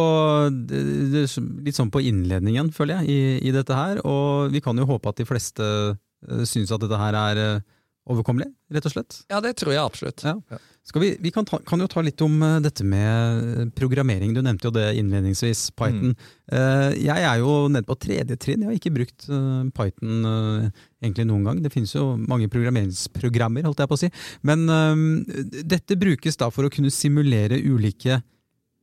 litt 0.50 1.78
sånn 1.78 1.92
på 1.94 2.02
innledningen, 2.10 2.72
føler 2.74 3.02
jeg, 3.02 3.14
i, 3.14 3.50
i 3.50 3.54
dette 3.54 3.78
her. 3.78 4.02
Og 4.10 4.54
vi 4.54 4.62
kan 4.66 4.78
jo 4.82 4.88
håpe 4.90 5.14
at 5.14 5.22
de 5.22 5.28
fleste 5.30 5.68
uh, 5.94 6.44
syns 6.50 6.74
at 6.74 6.82
dette 6.82 6.98
her 6.98 7.18
er 7.20 7.42
eh, 7.42 7.68
overkommelig, 8.10 8.50
rett 8.74 8.88
og 8.90 8.96
slett. 8.96 9.20
Ja, 9.30 9.42
det 9.46 9.54
tror 9.62 9.76
jeg 9.76 9.84
absolutt. 9.84 10.26
Ja. 10.26 10.40
Skal 10.82 11.04
vi, 11.04 11.10
vi 11.22 11.30
kan, 11.30 11.46
ta, 11.46 11.60
kan 11.62 11.80
jo 11.80 11.88
ta 11.90 12.02
litt 12.02 12.22
om 12.26 12.40
eh, 12.42 12.58
dette 12.66 12.84
med 12.88 13.70
programmering. 13.78 14.34
Du 14.34 14.42
nevnte 14.42 14.68
jo 14.68 14.74
det 14.74 14.88
innledningsvis, 14.98 15.68
Python. 15.78 16.16
Mm. 16.16 16.96
jeg 16.98 17.28
er 17.28 17.38
jo 17.40 17.52
nede 17.72 17.86
på 17.88 17.96
tredje 18.02 18.36
trinn. 18.42 18.66
Jeg 18.66 18.72
har 18.72 18.80
ikke 18.80 18.96
brukt 18.96 19.28
eh, 19.30 19.62
Python 19.78 20.26
eh, 20.32 20.82
egentlig 21.04 21.28
noen 21.30 21.46
gang. 21.48 21.62
Det 21.62 21.72
finnes 21.74 21.94
jo 21.94 22.16
mange 22.18 22.50
programmeringsprogrammer, 22.52 23.68
holdt 23.70 23.86
jeg 23.86 23.92
på 23.92 24.00
å 24.00 24.02
si. 24.02 24.12
Men 24.48 24.66
eh, 24.74 25.62
dette 25.62 26.00
brukes 26.02 26.42
da 26.42 26.50
for 26.54 26.66
å 26.66 26.74
kunne 26.74 26.94
simulere 26.94 27.62
ulike 27.62 28.24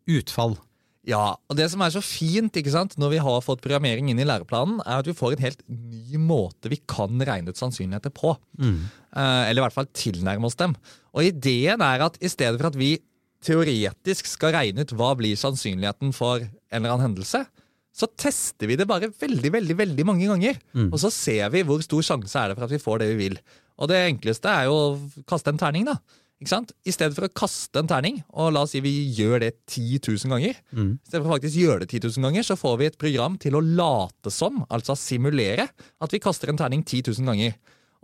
utfall. 0.08 0.56
Ja, 1.06 1.38
og 1.48 1.56
det 1.56 1.68
som 1.72 1.82
er 1.84 1.92
så 1.94 2.02
fint 2.04 2.56
ikke 2.58 2.72
sant, 2.74 2.96
når 3.00 3.12
vi 3.14 3.20
har 3.22 3.44
fått 3.44 3.62
programmering 3.64 4.10
inn 4.10 4.18
i 4.20 4.26
læreplanen, 4.26 4.80
er 4.84 5.00
at 5.00 5.08
vi 5.08 5.16
får 5.16 5.36
en 5.36 5.44
helt 5.46 5.62
ny 5.70 6.18
måte 6.20 6.72
vi 6.72 6.80
kan 6.90 7.22
regne 7.24 7.54
ut 7.54 7.60
sannsynligheter 7.60 8.12
på. 8.14 8.34
Mm. 8.58 8.80
Eh, 9.14 9.44
eller 9.48 9.62
i 9.62 9.64
hvert 9.66 9.76
fall 9.76 9.88
tilnærme 9.94 10.50
oss 10.50 10.58
dem. 10.58 10.74
Og 11.14 11.30
ideen 11.30 11.84
er 11.84 12.04
at 12.08 12.18
i 12.20 12.30
stedet 12.32 12.58
for 12.58 12.70
at 12.72 12.78
vi 12.78 12.96
teoretisk 13.46 14.26
skal 14.26 14.56
regne 14.56 14.82
ut 14.82 14.92
hva 14.98 15.14
blir 15.18 15.38
sannsynligheten 15.38 16.12
for 16.16 16.42
en 16.42 16.80
eller 16.80 16.96
annen 16.96 17.12
hendelse, 17.12 17.44
så 17.98 18.06
tester 18.18 18.70
vi 18.70 18.76
det 18.78 18.86
bare 18.86 19.10
veldig 19.10 19.50
veldig, 19.54 19.76
veldig 19.78 20.06
mange 20.06 20.28
ganger. 20.28 20.58
Mm. 20.74 20.90
Og 20.92 21.00
så 21.02 21.10
ser 21.14 21.48
vi 21.54 21.64
hvor 21.66 21.82
stor 21.82 22.04
sjanse 22.04 22.38
er 22.38 22.50
det 22.50 22.58
for 22.58 22.68
at 22.68 22.74
vi 22.74 22.82
får 22.82 23.02
det 23.02 23.10
vi 23.14 23.20
vil. 23.24 23.38
Og 23.78 23.90
det 23.90 24.04
enkleste 24.10 24.50
er 24.50 24.68
jo 24.68 24.76
å 24.76 25.22
kaste 25.30 25.54
en 25.54 25.60
terning, 25.60 25.86
da. 25.88 25.98
Ikke 26.38 26.52
sant? 26.52 26.70
I 26.86 26.92
stedet 26.94 27.16
for 27.16 27.26
å 27.26 27.32
kaste 27.34 27.80
en 27.80 27.88
terning, 27.90 28.20
og 28.30 28.52
la 28.54 28.60
oss 28.62 28.70
si 28.76 28.80
vi 28.84 28.92
gjør 29.16 29.40
det 29.42 29.56
10 29.66 29.98
000 30.06 30.30
ganger, 30.30 30.60
Mm. 30.70 30.92
i 31.02 31.08
stedet 31.10 31.24
for 31.24 31.32
å 31.32 31.34
faktisk 31.34 31.56
gjøre 31.58 31.80
det 31.82 31.88
10 31.90 32.12
000 32.14 32.26
ganger, 32.28 32.46
så 32.46 32.54
får 32.56 32.76
vi 32.78 32.86
et 32.86 32.98
program 32.98 33.34
til 33.42 33.56
å 33.58 33.64
late 33.64 34.30
som, 34.30 34.60
altså 34.70 34.94
simulere, 34.94 35.66
at 36.00 36.12
vi 36.14 36.20
kaster 36.22 36.48
en 36.52 36.56
terning 36.60 36.84
10 36.86 37.02
000 37.10 37.26
ganger. 37.26 37.56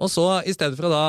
Og 0.03 0.11
så, 0.11 0.27
i 0.43 0.53
stedet 0.57 0.75
for 0.77 0.89
å 0.89 0.91
da 0.91 1.05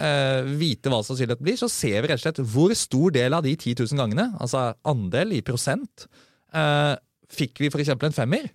eh, 0.00 0.40
vite 0.56 0.88
hva 0.88 1.02
sannsynligheten 1.04 1.44
blir, 1.44 1.58
så 1.60 1.68
ser 1.68 2.00
vi 2.00 2.08
rett 2.08 2.22
og 2.22 2.24
slett 2.24 2.40
hvor 2.54 2.72
stor 2.74 3.12
del 3.12 3.34
av 3.36 3.44
de 3.44 3.52
10 3.60 3.84
000 3.84 4.00
gangene, 4.00 4.30
altså 4.40 4.70
andel 4.88 5.36
i 5.36 5.42
prosent, 5.44 6.08
eh, 6.56 6.96
fikk 7.28 7.60
vi 7.60 7.68
f.eks. 7.68 7.92
en 7.92 8.16
femmer. 8.16 8.48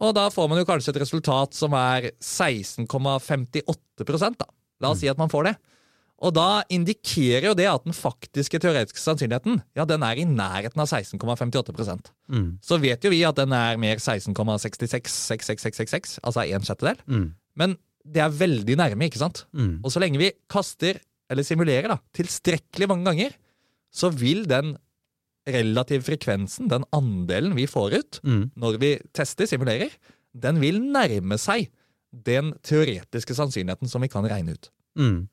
Og 0.00 0.14
da 0.16 0.28
får 0.32 0.48
man 0.48 0.58
jo 0.60 0.64
kanskje 0.68 0.92
et 0.94 1.00
resultat 1.02 1.52
som 1.56 1.72
er 1.76 2.10
16,58 2.20 4.36
da. 4.36 4.46
La 4.80 4.92
oss 4.92 5.00
si 5.02 5.08
at 5.12 5.18
man 5.20 5.28
får 5.32 5.50
det. 5.50 5.54
Og 6.20 6.34
da 6.36 6.60
indikerer 6.68 7.46
jo 7.48 7.54
det 7.56 7.64
at 7.70 7.84
den 7.86 7.94
faktiske 7.96 8.58
teoretiske 8.60 9.00
sannsynligheten 9.00 9.62
ja, 9.78 9.86
den 9.88 10.02
er 10.04 10.18
i 10.20 10.26
nærheten 10.28 10.82
av 10.82 10.88
16,58 10.90 12.10
Mm. 12.30 12.50
Så 12.62 12.76
vet 12.78 13.02
jo 13.02 13.10
vi 13.10 13.24
at 13.26 13.34
den 13.40 13.50
er 13.56 13.74
mer 13.80 13.96
16,666666, 13.98 16.18
altså 16.22 16.44
en 16.44 16.62
sjettedel. 16.66 16.98
Mm. 17.10 17.24
Men 17.58 17.70
det 18.06 18.22
er 18.24 18.30
veldig 18.36 18.76
nærme, 18.78 19.04
ikke 19.08 19.18
sant? 19.22 19.38
Mm. 19.56 19.80
Og 19.84 19.90
så 19.92 19.98
lenge 20.02 20.18
vi 20.20 20.30
kaster, 20.50 20.94
eller 21.30 21.44
simulerer, 21.46 21.88
da, 21.92 21.98
tilstrekkelig 22.16 22.88
mange 22.90 23.06
ganger, 23.10 23.30
så 23.90 24.10
vil 24.14 24.46
den 24.50 24.76
relative 25.50 26.02
frekvensen, 26.06 26.68
den 26.70 26.84
andelen 26.94 27.54
vi 27.56 27.66
får 27.66 27.90
ut 27.98 28.20
Mm. 28.22 28.50
når 28.56 28.78
vi 28.78 28.98
tester, 29.16 29.46
simulerer, 29.46 29.90
den 30.36 30.60
vil 30.60 30.78
nærme 30.80 31.38
seg 31.40 31.68
den 32.12 32.52
teoretiske 32.62 33.34
sannsynligheten 33.34 33.88
som 33.88 34.02
vi 34.02 34.08
kan 34.08 34.24
regne 34.28 34.52
ut. 34.54 34.70
Mm. 34.98 35.28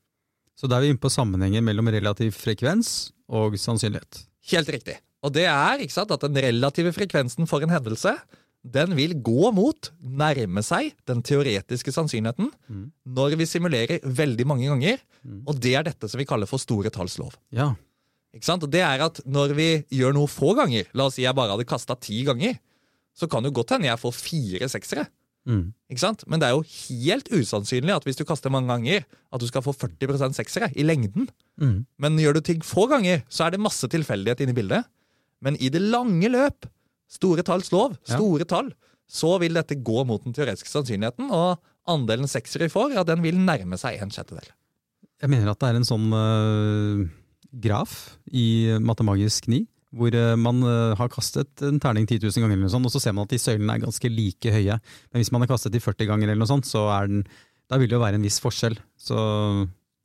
Så 0.58 0.66
da 0.66 0.78
er 0.78 0.86
vi 0.86 0.90
inne 0.94 1.02
på 1.02 1.10
sammenhengen 1.12 1.62
mellom 1.66 1.86
relativ 1.94 2.34
frekvens 2.34 3.12
og 3.30 3.54
sannsynlighet. 3.60 4.24
Helt 4.50 4.70
riktig. 4.74 4.96
Og 5.22 5.32
det 5.34 5.46
er 5.50 5.80
ikke 5.82 5.94
sant, 5.94 6.10
at 6.14 6.22
den 6.26 6.38
relative 6.42 6.92
frekvensen 6.94 7.46
for 7.50 7.62
en 7.62 7.70
hendelse 7.74 8.16
den 8.68 8.90
vil 8.98 9.14
gå 9.22 9.52
mot, 9.54 9.88
nærme 10.02 10.62
seg, 10.66 10.90
den 11.06 11.22
teoretiske 11.24 11.92
sannsynligheten 11.94 12.50
Mm. 12.68 12.88
når 13.06 13.36
vi 13.38 13.46
simulerer 13.46 14.00
veldig 14.02 14.46
mange 14.46 14.66
ganger. 14.68 14.98
Mm. 15.24 15.44
Og 15.46 15.60
det 15.62 15.74
er 15.78 15.84
dette 15.86 16.08
som 16.10 16.18
vi 16.18 16.26
kaller 16.26 16.46
for 16.50 16.58
store 16.58 16.90
talls 16.90 17.18
lov. 17.18 17.36
Ja. 17.54 17.70
Ikke 18.34 18.44
sant? 18.44 18.62
Og 18.66 18.70
det 18.70 18.82
er 18.82 19.00
at 19.06 19.20
når 19.24 19.54
vi 19.54 19.68
gjør 19.94 20.12
noe 20.18 20.26
få 20.28 20.54
ganger, 20.58 20.84
la 20.92 21.06
oss 21.06 21.14
si 21.16 21.22
jeg 21.22 21.34
bare 21.38 21.54
hadde 21.54 21.64
kasta 21.70 21.94
ti 21.96 22.24
ganger, 22.26 22.58
så 23.16 23.28
kan 23.30 23.42
det 23.46 23.54
godt 23.54 23.70
hende 23.70 23.88
jeg 23.88 23.98
får 24.02 24.14
fire 24.14 24.68
seksere. 24.68 25.06
Mm. 25.46 25.72
Ikke 25.88 26.02
sant? 26.02 26.24
Men 26.28 26.40
det 26.42 26.48
er 26.48 26.56
jo 26.56 26.64
helt 26.66 27.28
usannsynlig 27.32 27.94
at 27.94 28.04
hvis 28.04 28.18
du 28.18 28.24
kaster 28.28 28.50
mange 28.52 28.68
ganger, 28.68 29.04
at 29.32 29.40
du 29.40 29.46
skal 29.48 29.62
få 29.64 29.72
40% 29.76 30.36
seksere 30.36 30.68
i 30.76 30.84
lengden. 30.84 31.28
Mm. 31.60 31.86
Men 31.98 32.18
gjør 32.20 32.36
du 32.36 32.42
ting 32.48 32.60
få 32.66 32.88
ganger, 32.90 33.22
så 33.32 33.46
er 33.46 33.54
det 33.54 33.62
masse 33.64 33.88
tilfeldighet 33.88 34.42
inne 34.44 34.52
i 34.52 34.58
bildet. 34.58 34.84
Men 35.44 35.56
i 35.62 35.70
det 35.72 35.80
lange 35.84 36.28
løp, 36.32 36.66
store 37.08 37.44
talls 37.46 37.70
lov, 37.72 37.96
Ja. 38.08 38.16
store 38.18 38.44
tall, 38.44 38.72
så 39.08 39.38
vil 39.40 39.54
dette 39.56 39.78
gå 39.80 40.04
mot 40.04 40.22
den 40.24 40.34
teoretiske 40.36 40.68
sannsynligheten, 40.68 41.30
og 41.32 41.56
andelen 41.88 42.28
seksere 42.28 42.66
vi 42.66 42.74
får, 42.74 42.92
ja, 42.98 43.04
den 43.08 43.22
vil 43.24 43.38
nærme 43.40 43.78
seg 43.80 44.02
en 44.02 44.10
sjettedel. 44.12 44.50
Jeg 45.22 45.30
mener 45.32 45.48
at 45.50 45.58
det 45.62 45.70
er 45.70 45.78
en 45.80 45.88
sånn 45.88 46.12
uh, 46.12 47.08
graf 47.58 48.18
i 48.30 48.76
Matemagisk 48.84 49.48
9, 49.48 49.64
hvor 49.96 50.12
øh, 50.12 50.34
man 50.36 50.62
øh, 50.62 50.96
har 50.98 51.08
kastet 51.08 51.62
en 51.64 51.80
terning 51.80 52.06
10 52.08 52.18
000 52.20 52.32
ganger, 52.42 52.56
eller 52.56 52.66
noe 52.66 52.74
sånt, 52.74 52.88
og 52.88 52.92
så 52.92 53.00
ser 53.00 53.14
man 53.16 53.28
at 53.28 53.32
de 53.32 53.40
søylene 53.40 53.76
er 53.76 53.84
ganske 53.86 54.10
like 54.12 54.52
høye. 54.52 54.76
Men 55.08 55.22
hvis 55.22 55.32
man 55.32 55.44
har 55.44 55.52
kastet 55.54 55.72
de 55.72 55.80
40 55.80 56.10
ganger, 56.10 56.28
eller 56.28 56.42
noe 56.44 56.50
sånt, 56.50 56.68
så 56.68 56.84
er 56.92 57.08
den, 57.08 57.22
da 57.70 57.78
vil 57.80 57.88
det 57.88 57.96
jo 57.96 58.02
være 58.02 58.20
en 58.20 58.26
viss 58.26 58.40
forskjell. 58.44 58.76
Så 59.00 59.16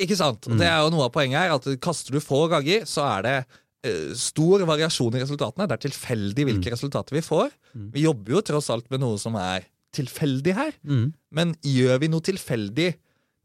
Ikke 0.02 0.18
sant? 0.20 0.48
Mm. 0.48 0.58
Det 0.62 0.70
er 0.70 0.80
jo 0.86 0.94
noe 0.94 1.10
av 1.10 1.14
poenget 1.16 1.44
her, 1.44 1.58
at 1.58 1.68
kaster 1.84 2.16
du 2.16 2.24
få 2.24 2.46
ganger, 2.52 2.88
så 2.90 3.04
er 3.10 3.28
det 3.28 3.36
eh, 3.86 4.16
stor 4.18 4.64
variasjon 4.70 5.20
i 5.20 5.24
resultatene. 5.26 5.68
Det 5.68 5.78
er 5.78 5.86
tilfeldig 5.90 6.48
hvilke 6.50 6.74
resultater 6.74 7.20
vi 7.20 7.26
får. 7.26 7.52
Mm. 7.76 7.92
Vi 7.94 8.08
jobber 8.08 8.38
jo 8.38 8.46
tross 8.54 8.72
alt 8.74 8.88
med 8.94 9.04
noe 9.04 9.20
som 9.22 9.36
er 9.40 9.68
tilfeldig 9.94 10.56
her. 10.58 10.74
mm, 10.82 11.08
Men 11.38 11.54
gjør 11.62 12.00
vi 12.02 12.10
noe 12.10 12.24
tilfeldig 12.26 12.94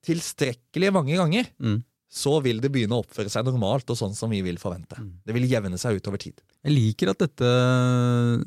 tilstrekkelig 0.07 0.93
mange 0.95 1.19
ganger, 1.19 1.51
mm. 1.61 1.79
Så 2.09 2.39
vil 2.41 2.63
det 2.63 2.71
begynne 2.73 2.97
å 2.97 3.03
oppføre 3.03 3.31
seg 3.33 3.45
normalt 3.45 3.91
og 3.93 3.99
sånn 4.01 4.15
som 4.17 4.33
vi 4.33 4.41
vil 4.45 4.57
forvente. 4.61 4.97
Mm. 4.97 5.11
Det 5.29 5.35
vil 5.37 5.49
jevne 5.51 5.81
seg 5.81 5.99
ut 5.99 6.09
over 6.09 6.23
tid. 6.23 6.41
Jeg 6.65 6.73
liker 6.73 7.13
at 7.13 7.21
dette, 7.21 7.51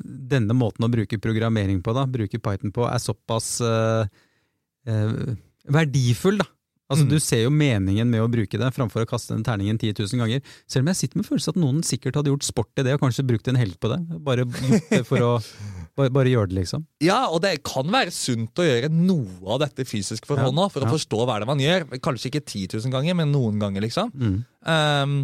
denne 0.02 0.56
måten 0.58 0.86
å 0.86 0.90
bruke 0.90 1.20
programmering 1.22 1.78
på, 1.84 1.94
da, 1.94 2.02
bruke 2.10 2.42
Python 2.42 2.74
på, 2.74 2.88
er 2.90 3.02
såpass 3.02 3.54
eh, 3.62 4.10
øh, 4.90 5.36
verdifull. 5.78 6.42
da. 6.42 6.48
Altså, 6.92 7.06
Mm. 7.06 7.10
Du 7.10 7.18
ser 7.24 7.42
jo 7.42 7.50
meningen 7.50 8.10
med 8.12 8.20
å 8.22 8.28
bruke 8.30 8.60
det, 8.60 8.68
framfor 8.76 9.02
å 9.06 9.08
kaste 9.08 9.32
den 9.34 9.42
terningen 9.46 9.78
10 9.80 9.96
000 9.98 10.20
ganger. 10.20 10.42
Selv 10.70 10.84
om 10.84 10.90
jeg 10.92 11.00
sitter 11.00 11.18
med 11.22 11.26
følelsen 11.26 11.54
at 11.56 11.60
noen 11.62 11.80
sikkert 11.86 12.18
hadde 12.20 12.30
gjort 12.30 12.44
sport 12.46 12.78
i 12.78 12.84
det, 12.86 12.94
og 12.98 13.00
kanskje 13.06 13.24
brukt 13.26 13.48
en 13.48 13.58
helg 13.58 13.78
på 13.80 13.90
det. 13.92 13.98
Bare 14.22 14.44
gjort 14.44 14.90
det 14.92 15.02
for 15.08 15.24
å 15.24 15.30
bare, 15.98 16.12
bare 16.12 16.32
gjøre 16.32 16.52
det, 16.52 16.58
liksom. 16.62 16.84
Ja, 17.04 17.22
og 17.32 17.40
det 17.44 17.56
kan 17.66 17.88
være 17.92 18.12
sunt 18.14 18.60
å 18.60 18.66
gjøre 18.68 18.92
noe 18.92 19.56
av 19.56 19.62
dette 19.64 19.88
fysisk 19.88 20.28
for 20.28 20.36
Ja, 20.40 20.50
hånda, 20.50 20.68
for 20.68 20.82
for 20.82 20.86
ja. 20.86 20.92
å 20.92 20.96
forstå 20.98 21.22
hva 21.24 21.38
det 21.40 21.46
er 21.46 21.50
man 21.54 21.64
gjør. 21.64 21.88
Kanskje 22.04 22.28
ikke 22.30 22.44
10 22.44 22.76
000 22.76 22.92
ganger, 22.94 23.16
men 23.18 23.32
noen 23.34 23.58
ganger, 23.62 23.84
liksom. 23.84 24.12
Mm. 24.12 24.36
Um, 24.68 25.16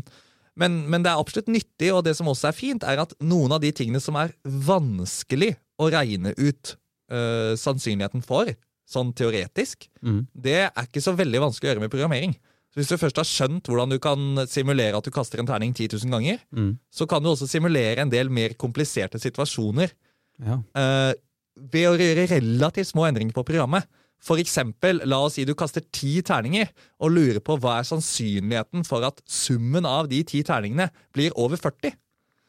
men, 0.58 0.76
men 0.90 1.04
det 1.04 1.12
er 1.12 1.20
absolutt 1.20 1.50
nyttig, 1.52 1.92
og 1.94 2.02
det 2.06 2.16
som 2.18 2.26
også 2.30 2.48
er 2.50 2.56
fint, 2.56 2.82
er 2.82 2.98
at 3.04 3.12
noen 3.22 3.52
av 3.54 3.60
de 3.62 3.70
tingene 3.76 4.00
som 4.02 4.16
er 4.18 4.32
vanskelig 4.44 5.52
å 5.78 5.86
regne 5.94 6.32
ut 6.34 6.72
uh, 7.12 7.54
sannsynligheten 7.58 8.24
for, 8.26 8.50
sånn 8.88 9.12
teoretisk, 9.14 9.88
Mm. 10.02 10.26
det 10.34 10.54
er 10.74 10.86
ikke 10.86 11.02
så 11.04 11.14
veldig 11.16 11.40
vanskelig 11.44 11.68
å 11.68 11.74
gjøre 11.74 11.80
med 11.84 11.90
programmering. 11.92 12.34
Så 12.72 12.80
Hvis 12.80 12.88
du 12.88 12.96
først 12.96 13.16
har 13.16 13.24
skjønt 13.24 13.62
hvordan 13.68 13.90
du 13.90 13.98
kan 13.98 14.46
simulere 14.46 14.96
at 14.96 15.04
du 15.04 15.10
kaster 15.10 15.38
en 15.40 15.46
terning 15.46 15.74
10 15.74 15.88
000 16.04 16.10
ganger, 16.10 16.38
Mm. 16.54 16.78
så 16.92 17.06
kan 17.08 17.22
du 17.22 17.28
også 17.30 17.48
simulere 17.48 17.98
en 17.98 18.10
del 18.10 18.28
mer 18.30 18.50
kompliserte 18.54 19.18
situasjoner 19.20 19.90
Ja. 20.40 20.62
uh, 20.76 21.12
ved 21.56 21.88
å 21.88 21.96
gjøre 21.98 22.28
relativt 22.30 22.92
små 22.92 23.08
endringer 23.08 23.32
på 23.34 23.44
programmet. 23.44 23.84
For 24.20 24.36
eksempel, 24.36 25.00
la 25.06 25.16
oss 25.24 25.34
si 25.34 25.44
du 25.44 25.54
kaster 25.54 25.80
ti 25.92 26.20
terninger 26.22 26.68
og 27.00 27.10
lurer 27.12 27.40
på 27.40 27.58
hva 27.58 27.78
er 27.80 27.84
sannsynligheten 27.86 28.84
for 28.86 29.02
at 29.04 29.20
summen 29.26 29.84
av 29.86 30.08
de 30.08 30.22
ti 30.24 30.42
terningene 30.42 30.90
blir 31.14 31.30
over 31.36 31.56
40. 31.56 31.92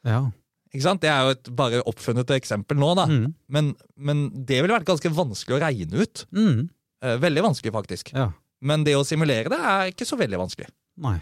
ja. 0.06 0.32
Ikke 0.74 0.86
sant? 0.86 1.02
Det 1.02 1.10
er 1.10 1.24
jo 1.26 1.34
et 1.34 1.50
bare 1.58 1.80
oppfunnet 1.90 2.30
eksempel 2.36 2.78
nå, 2.78 2.92
da. 3.00 3.08
Mm. 3.10 3.32
Men, 3.50 3.72
men 3.98 4.28
det 4.46 4.60
ville 4.62 4.76
vært 4.76 4.86
ganske 4.90 5.10
vanskelig 5.18 5.58
å 5.58 5.64
regne 5.64 6.04
ut. 6.06 6.26
Mm. 6.36 6.68
Eh, 7.02 7.18
veldig 7.24 7.46
vanskelig, 7.50 7.74
faktisk. 7.74 8.14
ja. 8.14 8.30
Men 8.62 8.84
det 8.84 8.92
å 9.00 9.06
simulere 9.08 9.48
det 9.48 9.56
er 9.64 9.90
ikke 9.94 10.04
så 10.04 10.18
veldig 10.20 10.36
vanskelig. 10.42 10.68
Nei. 11.00 11.16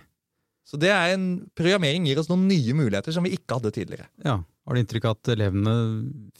Så 0.67 0.75
det 0.81 0.89
er 0.89 1.13
en, 1.13 1.27
programmering 1.55 2.07
gir 2.09 2.17
oss 2.19 2.27
noen 2.31 2.47
nye 2.49 2.73
muligheter 2.75 3.13
som 3.15 3.23
vi 3.23 3.35
ikke 3.37 3.59
hadde 3.59 3.69
tidligere. 3.75 4.07
Ja. 4.25 4.39
Har 4.67 4.75
du 4.75 4.81
inntrykk 4.81 5.05
av 5.07 5.13
at 5.15 5.29
elevene 5.31 5.75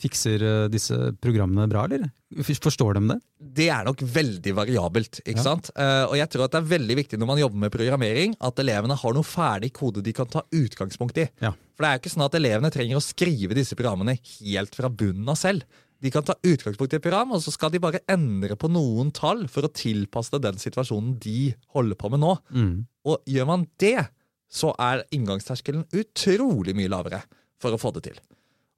fikser 0.01 0.41
eh, 0.43 0.63
disse 0.73 0.97
programmene 1.23 1.69
bra, 1.71 1.85
eller? 1.87 2.09
Forstår 2.43 2.97
de 2.97 3.03
det? 3.13 3.19
Det 3.61 3.69
er 3.71 3.85
nok 3.87 4.01
veldig 4.03 4.55
variabelt. 4.57 5.21
ikke 5.21 5.37
Ja. 5.37 5.45
sant? 5.45 5.69
Eh, 5.77 6.03
og 6.09 6.17
jeg 6.19 6.27
tror 6.33 6.43
at 6.49 6.57
det 6.57 6.59
er 6.63 6.71
veldig 6.73 6.97
viktig 6.99 7.21
når 7.21 7.29
man 7.29 7.39
jobber 7.45 7.61
med 7.63 7.71
programmering, 7.77 8.35
at 8.41 8.59
elevene 8.65 8.97
har 8.99 9.15
noe 9.15 9.23
ferdig 9.23 9.71
kode 9.77 10.03
de 10.03 10.11
kan 10.17 10.27
ta 10.33 10.43
utgangspunkt 10.51 11.21
i. 11.23 11.29
Ja. 11.45 11.53
For 11.77 11.85
det 11.85 11.89
er 11.89 11.97
jo 11.97 12.01
ikke 12.01 12.13
sånn 12.15 12.25
at 12.25 12.35
elevene 12.39 12.71
trenger 12.73 12.97
å 12.97 13.05
skrive 13.05 13.53
disse 13.53 13.77
programmene 13.77 14.17
helt 14.17 14.73
fra 14.73 14.89
bunnen 14.89 15.29
av 15.29 15.37
selv. 15.37 15.65
De 16.01 16.09
kan 16.13 16.25
ta 16.25 16.33
utgangspunkt 16.45 16.93
i 16.93 16.97
et 16.97 17.03
program, 17.05 17.33
og 17.33 17.41
så 17.41 17.53
skal 17.53 17.71
de 17.73 17.81
bare 17.81 18.01
endre 18.09 18.57
på 18.57 18.69
noen 18.69 19.11
tall 19.13 19.45
for 19.49 19.65
å 19.65 19.73
tilpasse 19.73 20.33
det 20.33 20.43
den 20.45 20.61
situasjonen 20.61 21.15
de 21.21 21.51
holder 21.73 21.97
på 21.97 22.09
med 22.13 22.21
nå. 22.21 22.33
Mm. 22.53 22.73
Og 23.09 23.29
gjør 23.29 23.49
man 23.49 23.67
det, 23.81 24.09
så 24.49 24.73
er 24.81 25.05
inngangsterskelen 25.13 25.85
utrolig 25.97 26.73
mye 26.77 26.91
lavere 26.91 27.21
for 27.61 27.73
å 27.73 27.81
få 27.81 27.93
det 27.97 28.07
til. 28.09 28.19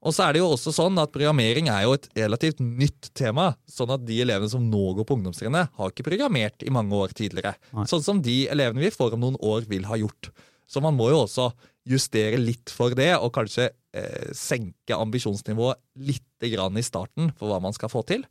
Og 0.00 0.14
så 0.16 0.24
er 0.24 0.32
det 0.32 0.40
jo 0.40 0.48
også 0.54 0.72
sånn 0.72 0.96
at 1.00 1.12
Programmering 1.12 1.68
er 1.68 1.84
jo 1.84 1.96
et 1.98 2.06
relativt 2.16 2.62
nytt 2.64 3.10
tema. 3.16 3.50
sånn 3.68 3.92
at 3.92 4.04
De 4.08 4.16
elevene 4.24 4.48
som 4.48 4.64
nå 4.64 4.94
går 4.96 5.04
på 5.04 5.18
ungdomstrinnet, 5.18 5.74
har 5.76 5.92
ikke 5.92 6.06
programmert 6.08 6.64
i 6.64 6.72
mange 6.72 6.96
år 6.96 7.12
tidligere. 7.16 7.52
Nei. 7.76 7.84
Sånn 7.90 8.04
som 8.04 8.22
de 8.24 8.46
elevene 8.48 8.80
vi 8.80 8.94
får 8.94 9.16
om 9.16 9.26
noen 9.26 9.36
år, 9.44 9.68
vil 9.68 9.84
ha 9.90 10.00
gjort. 10.00 10.32
Så 10.70 10.82
man 10.84 10.94
må 10.94 11.10
jo 11.10 11.24
også 11.24 11.50
justere 11.90 12.38
litt 12.38 12.70
for 12.70 12.94
det, 12.94 13.10
og 13.18 13.32
kanskje 13.34 13.70
eh, 13.96 14.30
senke 14.36 14.94
ambisjonsnivået 14.94 15.80
litt 16.06 16.50
grann 16.52 16.78
i 16.78 16.86
starten 16.86 17.32
for 17.38 17.50
hva 17.50 17.58
man 17.62 17.74
skal 17.74 17.90
få 17.92 18.04
til. 18.06 18.22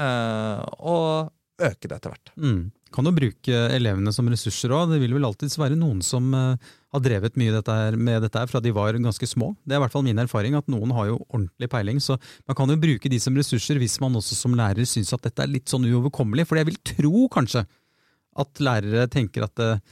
Eh, 0.00 0.62
og 0.80 1.32
øke 1.62 1.88
det 1.88 1.98
etter 1.98 2.14
hvert. 2.14 2.32
Mm. 2.40 2.62
Kan 2.92 3.08
jo 3.08 3.14
bruke 3.16 3.60
elevene 3.72 4.12
som 4.12 4.28
ressurser 4.28 4.72
òg. 4.74 4.90
Det 4.92 5.00
vil 5.00 5.14
vel 5.16 5.26
alltids 5.28 5.56
være 5.60 5.76
noen 5.80 6.02
som 6.04 6.32
eh, 6.36 6.72
har 6.92 7.04
drevet 7.04 7.38
mye 7.40 7.54
dette 7.54 7.76
her, 7.76 7.96
med 7.96 8.24
dette 8.24 8.40
her 8.40 8.50
fra 8.50 8.60
de 8.64 8.72
var 8.74 8.96
ganske 8.96 9.28
små. 9.28 9.52
Det 9.64 9.76
er 9.76 9.80
i 9.80 9.84
hvert 9.84 9.94
fall 9.94 10.06
min 10.06 10.20
erfaring, 10.20 10.56
at 10.58 10.68
noen 10.72 10.92
har 10.96 11.08
jo 11.10 11.20
ordentlig 11.28 11.70
peiling. 11.72 12.02
Så 12.04 12.18
man 12.48 12.58
kan 12.58 12.72
jo 12.72 12.80
bruke 12.80 13.12
de 13.12 13.20
som 13.22 13.36
ressurser 13.38 13.80
hvis 13.80 13.98
man 14.02 14.16
også 14.20 14.38
som 14.38 14.56
lærer 14.58 14.88
syns 14.88 15.12
at 15.16 15.24
dette 15.28 15.44
er 15.44 15.52
litt 15.52 15.72
sånn 15.72 15.88
uoverkommelig. 15.88 16.48
For 16.48 16.60
jeg 16.60 16.68
vil 16.70 16.80
tro 16.94 17.26
kanskje 17.32 17.66
at 18.42 18.64
lærere 18.64 19.08
tenker 19.12 19.44
at 19.48 19.60
eh, 19.60 19.82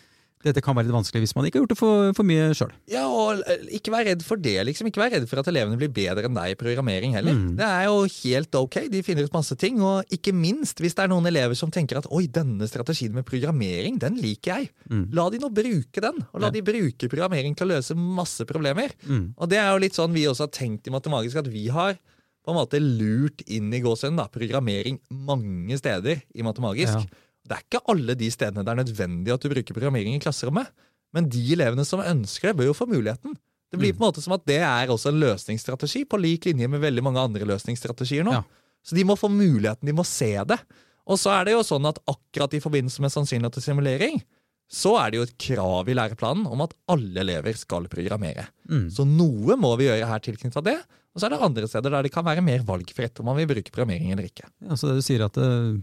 dette 0.40 0.62
kan 0.64 0.73
være 0.76 0.87
litt 0.88 0.94
vanskelig 0.97 1.20
hvis 1.26 1.35
man 1.37 1.44
ikke 1.44 1.59
har 1.59 1.64
gjort 1.66 1.73
det 1.75 1.78
for, 1.78 2.12
for 2.16 2.25
mye 2.28 2.47
sjøl. 2.56 2.70
Ja, 2.88 3.02
og 3.12 3.42
eh, 3.44 3.64
ikke 3.76 3.92
vær 3.92 4.06
redd 4.09 4.23
for 4.25 4.40
det, 4.40 4.54
liksom. 4.64 4.88
Ikke 4.88 5.02
vær 5.02 5.12
redd 5.12 5.26
for 5.28 5.42
at 5.42 5.50
elevene 5.52 5.76
blir 5.76 5.90
bedre 5.92 6.25
enn 6.30 6.38
deg 6.38 6.54
i 6.54 6.59
programmering 6.61 7.12
heller. 7.18 7.37
Mm. 7.37 7.50
Det 7.59 7.66
er 7.66 7.85
jo 7.90 7.99
helt 8.14 8.59
ok, 8.62 8.78
de 8.94 9.02
finner 9.04 9.28
ut 9.28 9.37
masse 9.37 9.56
ting. 9.61 9.82
Og 9.85 10.14
ikke 10.16 10.32
minst 10.32 10.80
hvis 10.80 10.97
det 10.97 11.04
er 11.04 11.12
noen 11.12 11.28
elever 11.28 11.59
som 11.61 11.73
tenker 11.75 12.00
at 12.00 12.09
oi, 12.09 12.25
denne 12.32 12.64
strategien 12.70 13.12
med 13.16 13.28
programmering, 13.28 13.99
den 14.00 14.16
liker 14.23 14.62
jeg. 14.62 14.70
Mm. 14.88 15.04
La 15.18 15.28
de 15.35 15.42
nå 15.44 15.52
bruke 15.61 16.00
den, 16.06 16.23
og 16.32 16.40
la 16.40 16.49
Ja. 16.49 16.56
de 16.56 16.64
bruke 16.66 17.11
programmering 17.12 17.54
til 17.59 17.68
å 17.68 17.75
løse 17.76 17.94
masse 18.00 18.47
problemer. 18.49 18.97
Mm. 19.04 19.35
Og 19.37 19.50
det 19.52 19.61
er 19.61 19.68
jo 19.75 19.82
litt 19.85 19.99
sånn 19.99 20.16
vi 20.16 20.25
også 20.30 20.49
har 20.49 20.54
tenkt 20.56 20.88
i 20.88 20.94
Matematisk 20.97 21.37
at 21.44 21.50
vi 21.52 21.68
har 21.68 21.99
på 22.40 22.54
en 22.54 22.56
måte 22.56 22.78
lurt 22.80 23.42
inn 23.52 23.68
i 23.76 23.82
gåsehudene 23.85 24.23
da, 24.23 24.30
programmering 24.32 24.97
mange 25.12 25.76
steder 25.76 26.23
i 26.32 26.42
Matematisk. 26.47 26.97
Ja. 27.04 27.26
Det 27.47 27.56
er 27.56 27.64
ikke 27.64 27.82
alle 27.90 28.14
de 28.18 28.28
stedene 28.30 28.64
det 28.66 28.73
er 28.73 28.80
nødvendig 28.82 29.32
at 29.35 29.42
du 29.42 29.49
bruker 29.52 29.76
programmering 29.76 30.16
i 30.16 30.23
klasserommet. 30.23 30.68
Men 31.16 31.28
de 31.32 31.40
elevene 31.56 31.85
som 31.88 32.02
ønsker 32.04 32.50
det, 32.50 32.56
bør 32.61 32.70
jo 32.70 32.76
få 32.76 32.87
muligheten. 32.90 33.35
Det 33.70 33.78
blir 33.78 33.92
Mm. 33.92 33.99
på 33.99 34.04
en 34.04 34.09
måte 34.12 34.23
som 34.23 34.32
at 34.35 34.44
det 34.47 34.59
er 34.61 34.90
også 34.90 35.09
en 35.12 35.20
løsningsstrategi, 35.23 36.04
på 36.04 36.18
lik 36.20 36.44
linje 36.47 36.68
med 36.68 36.80
veldig 36.82 37.02
mange 37.02 37.18
andre 37.23 37.47
løsningsstrategier 37.47 38.25
nå. 38.26 38.32
Ja. 38.32 38.42
Så 38.82 38.94
de 38.97 39.04
må 39.04 39.16
få 39.18 39.28
muligheten, 39.30 39.87
de 39.87 39.92
må 39.92 40.04
se 40.06 40.32
det. 40.44 40.59
Og 41.06 41.18
så 41.18 41.30
er 41.40 41.44
det 41.44 41.52
jo 41.54 41.62
sånn 41.66 41.87
at 41.88 41.99
akkurat 42.06 42.54
i 42.54 42.61
forbindelse 42.61 43.00
med 43.00 43.11
sannsynlighet 43.11 43.52
til 43.59 43.62
simulering, 43.62 44.23
så 44.70 44.94
er 45.04 45.11
det 45.11 45.16
jo 45.18 45.23
et 45.26 45.38
krav 45.38 45.88
i 45.90 45.94
læreplanen 45.99 46.47
om 46.47 46.61
at 46.62 46.75
alle 46.88 47.20
elever 47.25 47.56
skal 47.59 47.88
programmere. 47.90 48.47
Mm. 48.70 48.87
Så 48.94 49.02
noe 49.06 49.56
må 49.59 49.76
vi 49.80 49.88
gjøre 49.88 50.06
her 50.06 50.18
tilknyttet 50.23 50.64
det. 50.64 50.76
Og 51.11 51.18
så 51.20 51.26
er 51.26 51.30
det 51.35 51.40
andre 51.42 51.66
steder 51.66 51.90
der 51.90 52.02
det 52.06 52.12
kan 52.14 52.25
være 52.25 52.42
mer 52.47 52.62
valgfritt 52.62 53.18
om 53.18 53.26
man 53.26 53.37
vil 53.40 53.49
bruke 53.50 53.73
programmering 53.75 54.12
eller 54.12 54.28
ikke. 54.30 54.47
Ja, 54.62 54.76
så 54.78 54.87
det 54.92 55.00
du 55.00 55.02
sier 55.02 55.25
at 55.26 55.37
eh, 55.42 55.80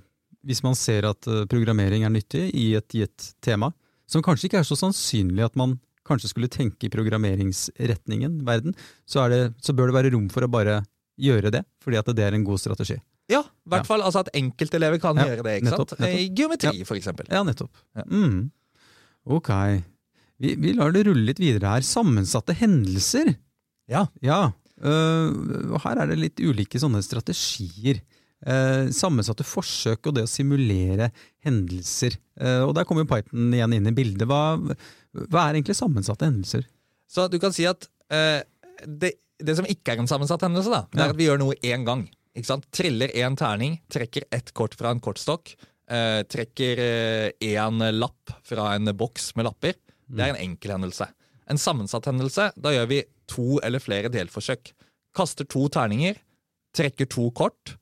hvis 0.48 0.63
man 0.66 0.77
ser 0.80 1.06
at 1.10 1.27
eh, 1.27 1.44
programmering 1.51 2.06
er 2.08 2.13
nyttig 2.13 2.48
i 2.56 2.70
et 2.80 2.88
gitt 2.96 3.34
tema, 3.44 3.72
som 4.08 4.24
kanskje 4.24 4.48
ikke 4.50 4.62
er 4.62 4.68
så 4.68 4.77
sannsynlig 4.80 5.44
at 5.46 5.58
man 5.60 5.75
kanskje 6.08 6.30
skulle 6.32 6.48
tenke 6.48 6.88
i 6.88 6.92
programmeringsretningen 6.94 8.39
verden, 8.48 8.75
så, 9.06 9.25
er 9.25 9.34
det, 9.34 9.42
så 9.63 9.75
bør 9.75 9.92
det 9.92 9.98
være 9.98 10.13
rom 10.16 10.30
for 10.32 10.46
å 10.48 10.51
bare 10.51 10.80
gjøre 11.20 11.51
det, 11.51 11.63
fordi 11.84 12.00
at 12.00 12.12
det 12.16 12.24
er 12.27 12.38
en 12.38 12.46
god 12.48 12.62
strategi. 12.62 12.96
Ja, 13.27 13.42
i 13.44 13.70
hvert 13.74 13.84
Ja. 13.84 13.89
fall 13.89 14.04
altså 14.06 14.22
at 14.24 14.30
enkeltelever 14.38 15.01
kan 15.04 15.18
Ja, 15.20 15.25
gjøre 15.27 15.44
det. 15.44 15.56
ikke 15.60 15.68
nettopp, 15.72 15.89
sant? 15.89 16.00
nettopp. 16.00 16.22
I 16.22 16.30
geometri, 16.39 16.86
for 16.88 16.96
eksempel. 16.96 17.27
Ja, 17.30 17.42
nettopp. 17.44 17.74
Ja. 17.98 18.06
Mm. 18.08 18.51
Ok. 19.27 19.50
Vi, 20.39 20.54
vi 20.56 20.72
lar 20.77 20.94
det 20.96 21.04
rulle 21.10 21.25
litt 21.27 21.42
videre 21.42 21.74
her. 21.74 21.82
Sammensatte 21.84 22.56
hendelser. 22.56 23.34
Ja. 23.92 24.06
Ja. 24.24 24.54
Uh, 24.80 25.75
her 25.84 25.98
er 26.04 26.08
det 26.13 26.20
litt 26.22 26.39
ulike 26.39 26.80
sånne 26.80 27.01
strategier. 27.04 28.00
Eh, 28.46 28.89
sammensatte 28.94 29.41
forsøk 29.48 30.12
og 30.12 30.13
det 30.13 30.27
å 30.27 30.29
simulere 30.29 31.10
hendelser. 31.46 32.20
Eh, 32.38 32.62
og 32.62 32.75
der 32.77 32.86
kommer 32.86 33.01
jo 33.01 33.10
Python 33.10 33.53
igjen 33.56 33.74
inn 33.79 33.89
i 33.89 33.96
bildet. 33.98 34.27
Hva, 34.29 34.60
hva 35.25 35.46
er 35.48 35.58
egentlig 35.58 35.77
sammensatte 35.79 36.27
hendelser? 36.29 36.67
Så 37.10 37.25
du 37.32 37.39
kan 37.41 37.56
si 37.56 37.65
at 37.65 37.88
eh, 38.13 38.44
det, 38.86 39.15
det 39.41 39.56
som 39.58 39.65
ikke 39.65 39.96
er 39.96 40.03
en 40.03 40.12
sammensatt 40.12 40.46
hendelse, 40.46 40.70
da, 40.70 40.84
det 40.94 41.01
er 41.01 41.15
at 41.15 41.17
vi 41.17 41.25
gjør 41.29 41.41
noe 41.41 41.58
én 41.65 41.88
gang. 41.88 42.06
Triller 42.38 43.15
én 43.17 43.34
terning, 43.39 43.79
trekker 43.89 44.27
ett 44.29 44.53
kort 44.53 44.77
fra 44.77 44.91
en 44.94 45.01
kortstokk, 45.01 45.56
eh, 45.89 46.22
trekker 46.29 46.84
én 47.41 47.88
lapp 47.98 48.36
fra 48.46 48.75
en 48.75 48.94
boks 48.94 49.32
med 49.39 49.50
lapper. 49.50 49.79
Det 50.06 50.24
er 50.24 50.36
en 50.36 50.44
enkel 50.44 50.75
hendelse. 50.75 51.10
En 51.50 51.58
sammensatt 51.58 52.06
hendelse, 52.06 52.51
da 52.53 52.75
gjør 52.75 52.91
vi 52.91 53.01
to 53.27 53.58
eller 53.65 53.82
flere 53.82 54.13
delforsøk. 54.13 54.75
Kaster 55.17 55.48
to 55.50 55.65
terninger, 55.74 56.20
trekker 56.77 57.10
to 57.10 57.32
kort, 57.36 57.74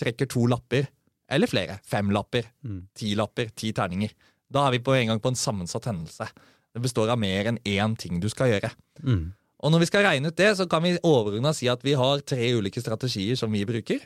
trekker 0.00 0.28
to 0.30 0.46
lapper, 0.50 0.88
eller 1.30 1.50
flere. 1.50 1.78
Fem 1.86 2.10
lapper, 2.14 2.50
Mm. 2.64 2.88
ti 2.94 3.14
lapper, 3.14 3.50
ti 3.54 3.72
terninger. 3.72 4.10
Da 4.50 4.66
er 4.66 4.72
vi 4.72 4.78
på 4.84 4.94
en 4.94 5.08
gang 5.08 5.20
på 5.20 5.28
en 5.32 5.38
sammensatt 5.38 5.84
hendelse. 5.84 6.28
Det 6.74 6.82
består 6.82 7.08
av 7.10 7.18
mer 7.18 7.46
enn 7.46 7.58
én 7.64 7.96
ting 7.96 8.20
du 8.20 8.28
skal 8.28 8.50
gjøre. 8.52 8.70
Mm. 9.02 9.32
Og 9.64 9.72
når 9.72 9.80
vi 9.80 9.86
skal 9.86 10.04
regne 10.04 10.28
ut 10.28 10.36
det, 10.36 10.56
så 10.58 10.68
kan 10.68 10.82
vi 10.82 10.98
overordna 10.98 11.54
si 11.54 11.68
at 11.68 11.82
vi 11.82 11.94
har 11.94 12.20
tre 12.20 12.52
ulike 12.52 12.82
strategier 12.82 13.36
som 13.36 13.50
vi 13.52 13.64
bruker. 13.64 14.00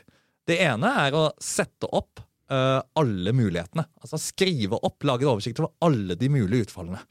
Det 0.47 0.59
ene 0.63 0.87
er 1.05 1.11
å 1.17 1.33
sette 1.41 1.89
opp 1.91 2.21
eh, 2.49 2.81
alle 2.95 3.33
mulighetene. 3.35 3.85
Altså 4.01 4.17
skrive 4.17 4.79
opp, 4.81 5.03
lage 5.03 5.25
en 5.25 5.33
oversikt 5.35 5.59
over 5.59 5.73
alle 5.81 6.15
de 6.15 6.29
mulige 6.29 6.69
utfallene. 6.69 7.01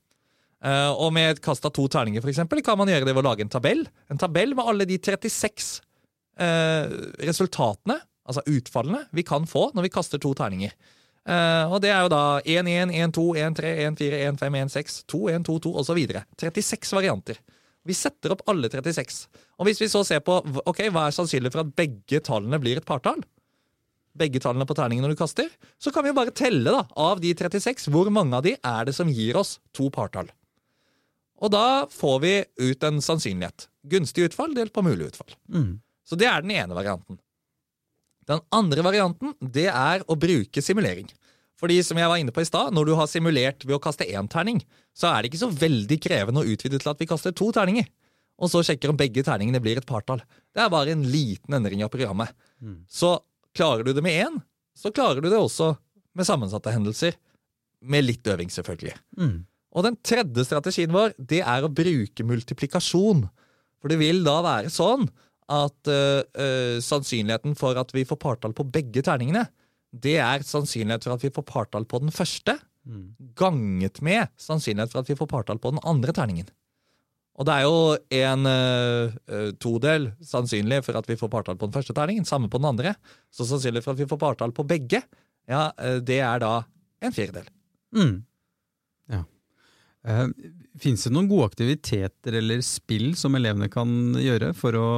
Uh, 0.58 0.90
og 0.90 1.12
med 1.14 1.36
et 1.36 1.40
kast 1.40 1.62
av 1.68 1.70
to 1.70 1.84
terninger 1.86 2.18
for 2.18 2.32
eksempel, 2.32 2.58
kan 2.66 2.74
man 2.80 2.88
gjøre 2.90 3.06
det 3.06 3.12
ved 3.14 3.22
å 3.22 3.28
lage 3.28 3.44
en 3.44 3.52
tabell. 3.52 3.84
En 4.10 4.18
tabell 4.18 4.56
med 4.58 4.66
alle 4.66 4.88
de 4.90 4.96
36 4.98 5.68
uh, 6.42 6.88
resultatene, 7.22 8.00
altså 8.28 8.44
utfallene, 8.46 9.06
vi 9.16 9.24
kan 9.26 9.48
få 9.48 9.70
når 9.74 9.88
vi 9.88 9.92
kaster 9.92 10.20
to 10.22 10.34
terninger. 10.36 10.74
Uh, 11.28 11.68
og 11.68 11.82
det 11.84 11.90
er 11.92 12.06
jo 12.06 12.12
da 12.12 12.22
1-1, 12.40 12.92
1-2, 13.12 13.24
1-3, 13.36 13.72
1-4, 13.90 14.20
1-5, 14.30 14.58
1-6, 14.64 15.00
2, 15.12 15.22
1, 15.34 15.46
2, 15.48 15.56
2 15.66 15.72
osv. 15.82 15.98
36 16.40 16.94
varianter. 16.96 17.40
Vi 17.88 17.96
setter 17.96 18.32
opp 18.32 18.46
alle 18.48 18.70
36. 18.72 19.26
Og 19.58 19.68
hvis 19.68 19.82
vi 19.82 19.90
så 19.92 20.04
ser 20.08 20.22
på 20.24 20.38
ok, 20.40 20.86
hva 20.92 21.08
er 21.08 21.16
sannsynlig 21.16 21.52
for 21.52 21.64
at 21.64 21.74
begge 21.76 22.22
tallene 22.24 22.60
blir 22.62 22.80
et 22.80 22.88
partall, 22.88 23.20
begge 24.18 24.40
tallene 24.42 24.66
på 24.68 24.76
terningen 24.76 25.04
når 25.04 25.14
du 25.14 25.20
kaster, 25.20 25.52
så 25.78 25.92
kan 25.94 26.04
vi 26.04 26.10
jo 26.10 26.16
bare 26.16 26.34
telle 26.34 26.72
da, 26.74 26.82
av 26.96 27.20
de 27.22 27.34
36 27.36 27.90
hvor 27.92 28.10
mange 28.12 28.34
av 28.36 28.44
de 28.46 28.56
er 28.56 28.88
det 28.88 28.96
som 28.96 29.10
gir 29.12 29.38
oss 29.38 29.58
to 29.76 29.92
partall. 29.94 30.30
Og 31.38 31.52
da 31.54 31.86
får 31.92 32.18
vi 32.24 32.32
ut 32.64 32.84
en 32.88 32.98
sannsynlighet. 33.04 33.68
Gunstig 33.88 34.26
utfall 34.26 34.56
delt 34.56 34.74
på 34.74 34.82
mulig 34.82 35.12
utfall. 35.12 35.36
Mm. 35.52 35.78
Så 36.08 36.18
det 36.18 36.26
er 36.26 36.42
den 36.42 36.56
ene 36.56 36.74
varianten. 36.74 37.20
Den 38.28 38.42
andre 38.52 38.84
varianten 38.84 39.32
det 39.40 39.68
er 39.72 40.04
å 40.04 40.16
bruke 40.20 40.62
simulering. 40.64 41.08
Fordi 41.58 41.80
som 41.82 41.98
jeg 41.98 42.10
var 42.10 42.20
inne 42.20 42.34
på 42.34 42.42
i 42.44 42.46
stad, 42.46 42.72
Når 42.74 42.86
du 42.86 42.94
har 42.94 43.08
simulert 43.10 43.64
ved 43.64 43.76
å 43.76 43.82
kaste 43.82 44.06
én 44.06 44.28
terning, 44.28 44.62
så 44.94 45.10
er 45.10 45.22
det 45.22 45.32
ikke 45.32 45.46
så 45.46 45.50
veldig 45.50 45.98
krevende 46.00 46.40
å 46.40 46.46
utvide 46.46 46.78
til 46.78 46.90
at 46.90 47.00
vi 47.00 47.06
kaster 47.06 47.32
to 47.32 47.50
terninger. 47.52 47.88
Og 48.38 48.50
så 48.50 48.62
sjekker 48.62 48.90
om 48.90 48.98
begge 48.98 49.24
terningene 49.26 49.60
blir 49.60 49.78
et 49.78 49.86
partall. 49.86 50.22
Det 50.54 50.62
er 50.62 50.70
bare 50.70 50.94
en 50.94 51.02
liten 51.02 51.54
endring 51.54 51.82
av 51.82 51.90
programmet. 51.90 52.30
Mm. 52.62 52.84
Så 52.86 53.18
klarer 53.56 53.82
du 53.82 53.92
det 53.92 54.02
med 54.02 54.14
én, 54.14 54.38
så 54.76 54.92
klarer 54.94 55.20
du 55.20 55.28
det 55.28 55.38
også 55.38 55.76
med 56.14 56.26
sammensatte 56.26 56.70
hendelser. 56.70 57.16
Med 57.82 58.04
litt 58.04 58.26
øving, 58.26 58.50
selvfølgelig. 58.50 58.94
Mm. 59.18 59.46
Og 59.74 59.84
den 59.86 59.98
tredje 60.02 60.44
strategien 60.46 60.94
vår 60.94 61.14
det 61.18 61.42
er 61.42 61.64
å 61.64 61.70
bruke 61.70 62.26
multiplikasjon. 62.26 63.26
For 63.78 63.90
det 63.90 63.98
vil 64.00 64.22
da 64.26 64.38
være 64.42 64.70
sånn 64.74 65.06
at 65.48 65.90
uh, 65.90 66.78
sannsynligheten 66.84 67.56
for 67.58 67.78
at 67.80 67.92
vi 67.96 68.04
får 68.08 68.20
partall 68.20 68.52
på 68.56 68.66
begge 68.68 69.02
terningene, 69.04 69.46
det 69.92 70.18
er 70.20 70.44
sannsynlighet 70.44 71.06
for 71.06 71.16
at 71.16 71.24
vi 71.24 71.32
får 71.32 71.46
partall 71.48 71.88
på 71.88 72.02
den 72.04 72.12
første, 72.14 72.58
Mm. 72.88 73.14
ganget 73.36 73.98
med 74.00 74.30
sannsynlighet 74.40 74.92
for 74.94 75.02
at 75.02 75.08
vi 75.10 75.16
får 75.18 75.28
partall 75.28 75.58
på 75.60 75.74
den 75.74 75.80
andre 75.84 76.12
terningen. 76.16 76.46
Og 77.36 77.44
det 77.44 77.52
er 77.54 77.66
jo 77.66 77.96
en 78.16 78.48
øh, 78.48 79.50
todel 79.60 80.08
sannsynlig 80.24 80.80
for 80.86 80.96
at 80.96 81.10
vi 81.10 81.18
får 81.20 81.28
partall 81.28 81.58
på 81.60 81.68
den 81.68 81.74
første 81.76 81.92
terningen, 81.92 82.24
samme 82.24 82.48
på 82.48 82.56
den 82.56 82.70
andre. 82.70 82.94
Så 83.30 83.44
sannsynlighet 83.44 83.84
for 83.84 83.92
at 83.92 84.00
vi 84.00 84.08
får 84.08 84.18
partall 84.22 84.54
på 84.56 84.64
begge, 84.64 85.02
ja, 85.48 85.68
det 86.00 86.18
er 86.24 86.40
da 86.40 86.54
en 87.04 87.12
fjerdedel. 87.12 87.52
Mm. 87.92 88.16
Ja. 89.12 89.22
Fins 90.78 91.04
det 91.06 91.12
noen 91.14 91.28
gode 91.30 91.48
aktiviteter 91.50 92.36
eller 92.40 92.60
spill 92.66 93.12
som 93.18 93.34
elevene 93.38 93.68
kan 93.72 93.90
gjøre 94.20 94.52
for 94.58 94.76
å 94.78 94.88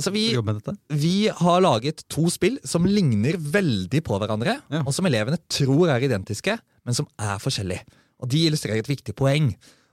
Altså 0.00 0.12
vi, 0.14 0.22
jobbe 0.32 0.54
med 0.54 0.62
dette? 0.62 0.74
Vi 0.96 1.28
har 1.28 1.60
laget 1.60 2.04
to 2.08 2.24
spill 2.32 2.56
som 2.64 2.86
ligner 2.88 3.36
veldig 3.36 4.00
på 4.06 4.16
hverandre, 4.22 4.54
Ja. 4.72 4.80
og 4.86 4.94
som 4.96 5.04
elevene 5.04 5.36
tror 5.50 5.90
er 5.92 6.00
identiske, 6.06 6.54
men 6.86 6.94
som 6.96 7.06
er 7.18 7.36
forskjellige. 7.42 7.84
Og 8.22 8.28
De 8.32 8.46
illustrerer 8.46 8.78
et 8.80 8.88
viktig 8.88 9.12
poeng. 9.14 9.50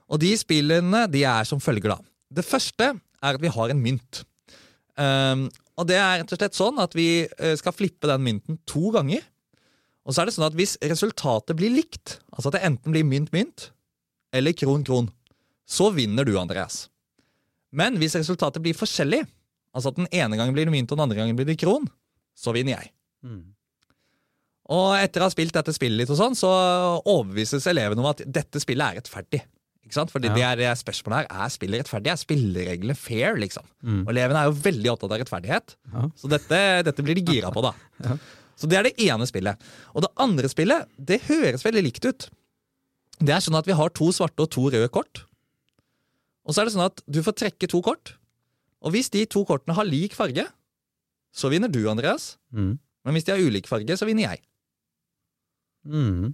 Og 0.08 0.18
De 0.20 0.32
spillene 0.36 1.10
de 1.10 1.24
er 1.24 1.44
som 1.44 1.60
følger. 1.60 1.88
da. 1.92 1.98
Det 2.32 2.44
første 2.44 2.88
er 2.96 3.34
at 3.34 3.40
vi 3.40 3.48
har 3.48 3.68
en 3.68 3.82
mynt. 3.82 4.24
Um, 4.96 5.50
og 5.76 5.86
Det 5.86 5.96
er 5.96 6.22
rett 6.22 6.32
og 6.32 6.38
slett 6.38 6.56
sånn 6.56 6.78
at 6.80 6.94
vi 6.94 7.26
eh, 7.38 7.54
skal 7.56 7.72
flippe 7.72 8.08
den 8.08 8.24
mynten 8.24 8.58
to 8.66 8.90
ganger. 8.90 9.20
Og 10.06 10.14
så 10.14 10.22
er 10.22 10.26
det 10.26 10.34
sånn 10.34 10.46
at 10.48 10.56
Hvis 10.56 10.78
resultatet 10.80 11.54
blir 11.58 11.70
likt, 11.74 12.18
altså 12.32 12.48
at 12.48 12.54
det 12.56 12.64
enten 12.64 12.92
blir 12.92 13.04
mynt-mynt 13.04 13.70
eller 14.32 14.52
kron-kron, 14.52 15.10
så 15.68 15.90
vinner 15.94 16.24
du, 16.24 16.34
Andreas. 16.40 16.86
Men 17.72 17.98
hvis 18.00 18.16
resultatet 18.16 18.62
blir 18.64 18.76
forskjellig, 18.76 19.24
Altså 19.76 19.92
at 19.92 19.98
den 20.00 20.08
ene 20.16 20.38
gangen 20.38 20.54
blir 20.56 20.66
det 20.66 20.72
mynt, 20.72 20.90
og 20.90 20.98
den 20.98 21.04
andre 21.04 21.18
gangen 21.20 21.36
blir 21.38 21.46
det 21.46 21.58
kron. 21.60 21.84
Så 22.38 22.54
vinner 22.56 22.78
jeg. 22.78 22.90
Mm. 23.22 23.42
Og 24.74 24.88
etter 24.98 25.22
å 25.22 25.28
ha 25.28 25.32
spilt 25.32 25.54
dette 25.56 25.72
spillet 25.76 26.02
litt 26.02 26.10
og 26.12 26.18
sånn, 26.18 26.36
så 26.38 26.48
overbevises 27.04 27.66
elevene 27.70 28.02
om 28.02 28.08
at 28.10 28.22
dette 28.26 28.60
spillet 28.62 28.84
er 28.84 28.98
rettferdig. 29.00 29.42
Ikke 29.84 29.96
sant? 29.96 30.10
Fordi 30.12 30.28
Ja. 30.28 30.34
det 30.34 30.44
er 30.44 30.56
det 30.56 30.72
spørsmålet 30.80 31.20
her. 31.20 31.44
Er 31.44 31.48
spillet 31.52 31.80
rettferdig? 31.84 32.10
Er 32.12 32.20
spillereglene 32.20 32.96
fair, 32.96 33.36
liksom? 33.40 33.64
Mm. 33.84 34.02
Og 34.06 34.10
elevene 34.12 34.42
er 34.42 34.50
jo 34.50 34.58
veldig 34.66 34.90
opptatt 34.92 35.12
av 35.14 35.20
rettferdighet. 35.22 35.76
Ja. 35.92 36.02
Så 36.16 36.28
dette, 36.28 36.60
dette 36.84 37.02
blir 37.04 37.14
de 37.14 37.24
gira 37.24 37.52
på, 37.52 37.62
da. 37.62 37.72
Ja. 38.04 38.18
Så 38.58 38.66
det 38.66 38.76
er 38.76 38.82
det 38.88 38.98
ene 38.98 39.22
spillet. 39.28 39.56
Og 39.94 40.02
det 40.02 40.10
andre 40.18 40.48
spillet, 40.50 40.88
det 40.98 41.20
høres 41.28 41.62
veldig 41.62 41.82
likt 41.84 42.04
ut. 42.08 42.28
Det 43.18 43.34
er 43.34 43.42
sånn 43.42 43.58
at 43.58 43.66
vi 43.68 43.76
har 43.76 43.90
to 43.96 44.10
svarte 44.14 44.44
og 44.44 44.50
to 44.54 44.68
røde 44.70 44.88
kort. 44.94 45.24
Og 46.46 46.54
så 46.54 46.62
er 46.62 46.68
det 46.68 46.74
sånn 46.76 46.86
at 46.86 47.02
du 47.10 47.20
får 47.24 47.36
trekke 47.42 47.68
to 47.70 47.80
kort. 47.84 48.14
Og 48.84 48.94
hvis 48.94 49.10
de 49.12 49.24
to 49.26 49.42
kortene 49.48 49.74
har 49.76 49.88
lik 49.88 50.14
farge, 50.16 50.44
så 51.34 51.50
vinner 51.52 51.70
du, 51.70 51.80
Andreas. 51.90 52.36
Mm. 52.54 52.76
Men 53.04 53.16
hvis 53.16 53.26
de 53.26 53.34
har 53.34 53.42
ulik 53.42 53.66
farge, 53.68 53.96
så 53.98 54.06
vinner 54.08 54.30
jeg. 54.30 54.42
Mm. 55.88 56.32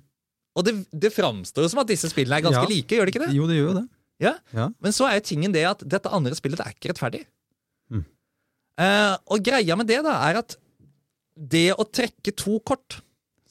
Og 0.54 0.66
det, 0.66 0.74
det 0.92 1.11
framstår 1.14 1.66
jo 1.66 1.72
som 1.72 1.80
at 1.82 1.90
disse 1.90 2.09
spillene 2.12 2.38
er 2.38 2.44
ganske 2.46 2.62
Ja. 2.62 2.70
like, 2.70 2.94
gjør 2.94 3.09
det 3.09 3.14
ikke 3.14 3.24
det? 3.26 3.32
Jo, 3.35 3.46
det 3.50 3.56
gjør 3.59 3.70
jo 3.72 3.76
det. 3.80 3.87
Ja. 4.22 4.35
Ja. 4.54 4.68
Men 4.85 4.94
så 4.94 5.09
er 5.09 5.16
jo 5.18 5.24
tingen 5.26 5.54
det 5.54 5.64
at 5.66 5.82
dette 5.82 6.12
andre 6.14 6.37
spillet 6.38 6.61
det 6.61 6.66
er 6.68 6.76
ikke 6.76 6.92
rettferdig. 6.92 7.24
Mm. 7.90 8.04
Eh, 8.85 9.16
og 9.35 9.42
greia 9.46 9.76
med 9.78 9.90
det 9.90 10.00
da 10.06 10.14
er 10.28 10.38
at 10.44 10.56
det 11.35 11.72
å 11.74 11.82
trekke 11.90 12.30
to 12.38 12.61
kort 12.62 13.00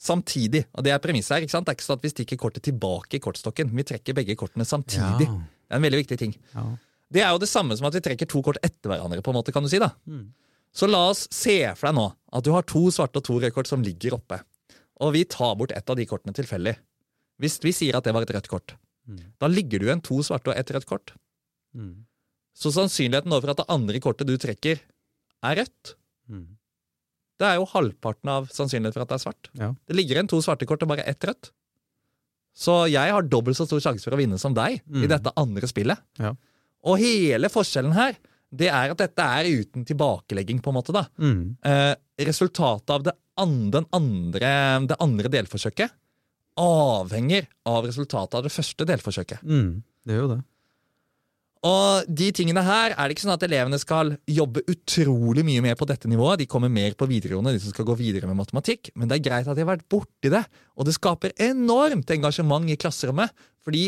samtidig, 0.04 0.64
og 0.76 0.84
det 0.84 0.92
er 0.92 1.00
premisset 1.02 1.36
her, 1.38 1.44
ikke 1.46 1.54
sant? 1.54 1.66
det 1.66 1.72
er 1.74 1.78
ikke 1.78 1.86
sånn 1.88 1.98
at 2.00 2.04
vi 2.04 2.12
stikker 2.12 2.40
kortet 2.40 2.64
tilbake 2.68 3.16
i 3.18 3.22
kortstokken, 3.24 3.70
vi 3.72 3.86
trekker 3.88 4.16
begge 4.18 4.36
kortene 4.36 4.66
samtidig. 4.68 5.26
Ja. 5.30 5.38
Det 5.64 5.72
er 5.72 5.80
en 5.80 5.86
veldig 5.86 6.00
viktig 6.02 6.18
ting. 6.20 6.34
Ja. 6.52 6.64
Det 7.14 7.22
er 7.24 7.30
jo 7.32 7.40
det 7.40 7.48
samme 7.48 7.76
som 7.78 7.86
at 7.88 7.96
vi 7.96 8.02
trekker 8.04 8.28
to 8.28 8.42
kort 8.44 8.58
etter 8.66 8.90
hverandre, 8.92 9.22
på 9.24 9.32
en 9.32 9.38
måte, 9.38 9.52
kan 9.54 9.64
du 9.64 9.70
si 9.72 9.80
da. 9.80 9.90
Mm. 10.08 10.26
Så 10.74 10.88
la 10.90 11.00
oss 11.12 11.24
se 11.32 11.56
for 11.78 11.86
deg 11.88 11.94
nå 11.96 12.06
at 12.34 12.44
du 12.44 12.50
har 12.52 12.64
to 12.66 12.82
svarte 12.92 13.20
og 13.20 13.24
to 13.28 13.36
røde 13.38 13.52
kort 13.54 13.70
som 13.70 13.82
ligger 13.86 14.16
oppe. 14.18 14.40
Og 15.04 15.12
vi 15.14 15.24
tar 15.24 15.54
bort 15.58 15.72
et 15.74 15.90
av 15.90 15.96
de 15.98 16.06
kortene 16.10 16.34
tilfeldig. 16.34 16.74
Hvis 17.42 17.60
vi 17.62 17.72
sier 17.74 17.96
at 17.98 18.04
det 18.06 18.12
var 18.14 18.26
et 18.26 18.34
rødt 18.36 18.50
kort, 18.50 18.76
Mm. 19.04 19.18
da 19.38 19.46
ligger 19.52 19.78
du 19.82 19.84
igjen 19.84 20.00
to 20.02 20.16
svarte 20.24 20.48
og 20.48 20.56
ett 20.56 20.70
rødt 20.72 20.86
kort. 20.88 21.10
Mm. 21.76 22.06
Så 22.56 22.70
sannsynligheten 22.72 23.28
for 23.36 23.50
at 23.52 23.58
det 23.60 23.66
andre 23.68 24.00
kortet 24.00 24.26
du 24.26 24.38
trekker, 24.40 24.80
er 25.44 25.56
rødt, 25.60 25.94
Mm. 26.30 26.56
Det 27.40 27.46
er 27.48 27.56
jo 27.58 27.66
halvparten 27.66 28.30
av 28.30 28.48
sannsynligheten 28.54 28.94
for 28.94 29.02
at 29.06 29.08
det 29.12 29.16
er 29.18 29.24
svart. 29.24 29.48
Ja. 29.58 29.72
Det 29.88 29.96
ligger 29.96 30.16
igjen 30.20 30.28
to 30.30 30.38
svarte 30.44 30.66
kort 30.70 30.82
og 30.86 30.88
bare 30.92 31.04
ett 31.10 31.20
rødt. 31.26 31.50
Så 32.54 32.84
jeg 32.92 33.10
har 33.10 33.22
dobbelt 33.26 33.56
så 33.58 33.66
stor 33.66 33.80
sjanse 33.82 34.04
for 34.06 34.14
å 34.14 34.20
vinne 34.20 34.38
som 34.38 34.54
deg 34.54 34.76
i 34.78 35.02
Mm. 35.02 35.08
dette 35.10 35.32
andre 35.36 35.66
spillet. 35.66 35.98
Ja. 36.22 36.34
Og 36.84 36.98
hele 36.98 37.48
forskjellen 37.50 37.92
her, 37.96 38.14
det 38.54 38.68
er 38.70 38.90
at 38.92 38.98
dette 38.98 39.18
er 39.18 39.44
uten 39.50 39.84
tilbakelegging, 39.84 40.60
på 40.62 40.68
en 40.70 40.74
måte. 40.78 40.92
da. 40.92 41.06
Mm. 41.18 41.56
Eh, 41.64 41.94
resultatet 42.24 42.90
av 42.90 43.02
det, 43.02 43.12
an, 43.36 43.70
den 43.70 43.86
andre, 43.92 44.86
det 44.86 44.96
andre 45.00 45.28
delforsøket 45.28 45.90
avhenger 46.56 47.48
av 47.66 47.84
resultatet 47.88 48.34
av 48.38 48.44
det 48.46 48.52
første 48.54 48.86
delforsøket. 48.86 49.42
Mm. 49.42 49.82
Det 50.06 50.14
gjør 50.14 50.22
jo 50.28 50.28
det. 50.36 50.42
Og 51.64 52.08
de 52.12 52.26
tingene 52.36 52.60
her 52.64 52.92
er 52.92 53.08
det 53.08 53.14
ikke 53.14 53.24
sånn 53.24 53.38
at 53.38 53.44
elevene 53.46 53.78
skal 53.80 54.12
jobbe 54.28 54.60
utrolig 54.68 55.44
mye 55.48 55.62
mer 55.64 55.78
på 55.80 55.88
dette 55.88 56.10
nivået. 56.12 56.42
De 56.42 56.48
kommer 56.50 56.72
mer 56.72 56.92
på 56.98 57.08
videregående, 57.08 57.54
de 57.56 57.62
som 57.62 57.72
skal 57.72 57.86
gå 57.88 57.96
videre 57.96 58.28
med 58.28 58.36
matematikk. 58.36 58.90
Men 58.92 59.08
det 59.08 59.16
er 59.16 59.24
greit 59.30 59.48
at 59.48 59.56
de 59.56 59.64
har 59.64 59.70
vært 59.72 59.86
borti 59.88 60.32
det. 60.32 60.42
Og 60.76 60.84
det 60.88 60.96
skaper 60.98 61.32
enormt 61.40 62.12
engasjement 62.12 62.68
i 62.68 62.76
klasserommet. 62.80 63.32
Fordi 63.64 63.86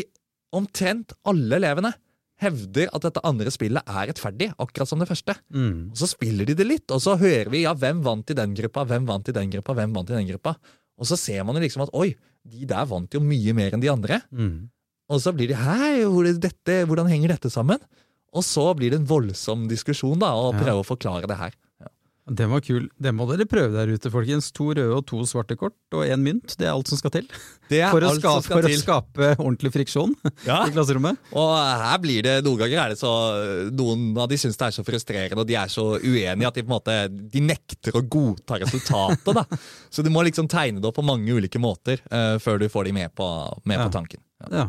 omtrent 0.57 1.13
alle 1.29 1.59
elevene 1.59 1.93
hevder 2.41 2.89
at 2.93 3.05
dette 3.05 3.21
andre 3.25 3.51
spillet 3.53 3.89
er 3.89 4.09
rettferdig, 4.09 4.49
akkurat 4.61 4.89
som 4.89 5.01
det 5.01 5.09
første. 5.09 5.35
Mm. 5.53 5.93
Og 5.93 6.01
så 6.01 6.09
spiller 6.09 6.49
de 6.49 6.55
det 6.57 6.67
litt, 6.69 6.85
og 6.93 7.01
så 7.01 7.15
hører 7.17 7.49
vi 7.53 7.63
ja, 7.63 7.73
hvem 7.77 8.03
vant 8.05 8.33
i 8.33 8.37
den 8.37 8.53
gruppa, 8.57 8.85
hvem 8.89 9.07
vant 9.09 9.29
i 9.29 9.35
den 9.37 9.53
gruppa, 9.53 9.77
hvem 9.77 9.93
vant 9.97 10.13
i 10.13 10.17
den 10.17 10.29
gruppa. 10.33 10.53
Og 10.97 11.09
så 11.09 11.17
ser 11.19 11.45
man 11.45 11.57
jo 11.57 11.63
liksom 11.65 11.85
at 11.85 11.93
oi, 11.97 12.11
de 12.47 12.65
der 12.69 12.89
vant 12.89 13.13
jo 13.13 13.21
mye 13.21 13.53
mer 13.57 13.73
enn 13.73 13.83
de 13.83 13.91
andre. 13.91 14.21
Mm. 14.33 14.67
Og 15.09 15.21
så 15.23 15.31
blir 15.35 15.47
det 15.53 15.59
hei, 15.61 16.01
hvor 16.03 16.27
dette, 16.27 16.81
hvordan 16.89 17.07
henger 17.11 17.35
dette 17.37 17.51
sammen? 17.53 17.79
Og 18.35 18.43
så 18.43 18.73
blir 18.75 18.91
det 18.91 18.99
en 19.01 19.07
voldsom 19.07 19.67
diskusjon 19.71 20.19
da, 20.19 20.33
og 20.35 20.53
Ja. 20.55 20.59
prøve 20.65 20.83
å 20.83 20.87
forklare 20.87 21.27
det 21.27 21.37
her. 21.39 21.53
Den 22.27 22.49
var 22.51 22.59
kul. 22.59 22.89
Det 22.99 23.13
må 23.15 23.23
dere 23.29 23.45
prøve 23.47 23.71
der 23.71 23.87
ute, 23.87 24.09
folkens. 24.11 24.49
To 24.51 24.65
røde 24.75 24.91
og 24.97 25.05
to 25.07 25.21
svarte 25.23 25.55
kort 25.55 25.71
og 25.95 26.03
én 26.03 26.19
mynt. 26.19 26.57
Det 26.59 26.67
er 26.67 26.73
alt 26.73 26.89
som 26.89 26.97
skal 26.99 27.09
til 27.15 27.25
Det 27.69 27.79
for 27.89 28.01
å, 28.03 28.09
skape, 28.19 28.43
skal 28.43 28.57
for 28.59 28.67
å 28.67 28.79
skape 28.81 29.29
ordentlig 29.39 29.71
friksjon 29.71 30.11
Ja. 30.45 30.65
i 30.67 30.73
klasserommet. 30.75 31.15
Og 31.31 31.53
her 31.55 31.97
blir 32.03 32.21
det, 32.27 32.43
Noen 32.43 32.59
ganger 32.59 32.81
er 32.83 32.89
det 32.91 32.97
så 32.99 33.13
Noen 33.71 34.11
av 34.19 34.27
de 34.27 34.35
syns 34.35 34.57
det 34.59 34.67
er 34.67 34.75
så 34.75 34.83
frustrerende, 34.83 35.39
og 35.39 35.47
de 35.47 35.55
er 35.55 35.71
så 35.71 35.85
uenige 36.03 36.47
at 36.51 36.53
de 36.59 36.63
på 36.63 36.67
en 36.67 36.75
måte 36.75 36.97
De 37.31 37.39
nekter 37.47 37.95
å 37.95 38.03
godta 38.03 38.59
resultatet. 38.59 39.31
da. 39.33 39.45
Så 39.89 40.03
du 40.03 40.09
må 40.11 40.19
liksom 40.27 40.49
tegne 40.51 40.81
det 40.83 40.85
opp 40.91 40.99
på 40.99 41.07
mange 41.07 41.31
ulike 41.31 41.63
måter 41.63 42.03
uh, 42.11 42.35
før 42.43 42.59
du 42.59 42.67
får 42.67 42.89
de 42.91 42.91
med 42.91 43.15
på, 43.15 43.23
med 43.63 43.79
Ja. 43.79 43.87
på 43.87 43.93
tanken. 44.01 44.19
Ja. 44.51 44.67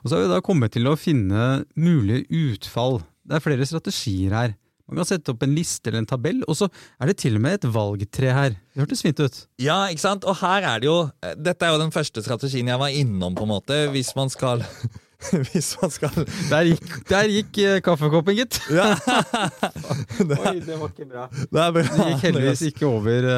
Og 0.00 0.08
så 0.08 0.16
har 0.16 0.24
vi 0.24 0.32
da 0.32 0.40
kommet 0.44 0.72
til 0.74 0.88
å 0.88 0.96
finne 0.98 1.62
mulige 1.76 2.24
utfall. 2.54 3.00
Det 3.22 3.38
er 3.38 3.44
flere 3.44 3.68
strategier 3.68 4.34
her. 4.36 4.56
Man 4.92 4.98
kan 5.00 5.08
sette 5.08 5.32
opp 5.32 5.44
en 5.46 5.54
liste 5.56 5.88
eller 5.88 6.02
en 6.02 6.08
tabell, 6.10 6.42
og 6.50 6.56
så 6.58 6.66
er 7.00 7.08
det 7.08 7.14
til 7.22 7.38
og 7.38 7.44
med 7.44 7.54
et 7.56 7.68
valgtre 7.72 8.34
her. 8.34 8.56
Det 8.74 8.82
hørtes 8.82 9.00
fint 9.04 9.22
ut. 9.22 9.38
Ja, 9.62 9.78
ikke 9.88 10.04
sant? 10.04 10.26
Og 10.28 10.36
her 10.42 10.66
er 10.68 10.82
det 10.82 10.90
jo 10.90 10.98
eh, 11.24 11.32
Dette 11.38 11.64
er 11.64 11.72
jo 11.72 11.80
den 11.80 11.94
første 11.94 12.20
strategien 12.24 12.68
jeg 12.68 12.80
var 12.82 12.92
innom, 12.92 13.38
på 13.38 13.46
en 13.46 13.54
måte, 13.54 13.78
hvis 13.94 14.12
man 14.18 14.32
skal 14.32 14.60
Hvis 15.52 15.76
man 15.78 15.92
skal 15.94 16.16
Der 16.50 16.66
gikk, 16.66 16.92
der 17.08 17.30
gikk 17.30 17.58
eh, 17.62 17.78
kaffekoppen, 17.86 18.36
gitt. 18.36 18.58
Ja. 18.74 18.90
Oi, 20.42 20.58
det 20.60 20.76
var 20.76 20.90
ikke 20.90 21.06
bra. 21.08 21.28
Det 21.30 21.62
er 21.62 21.74
bra. 21.78 21.84
Det 21.88 22.08
gikk 22.10 22.26
heldigvis 22.26 22.64
ikke 22.72 22.88
over 22.90 23.28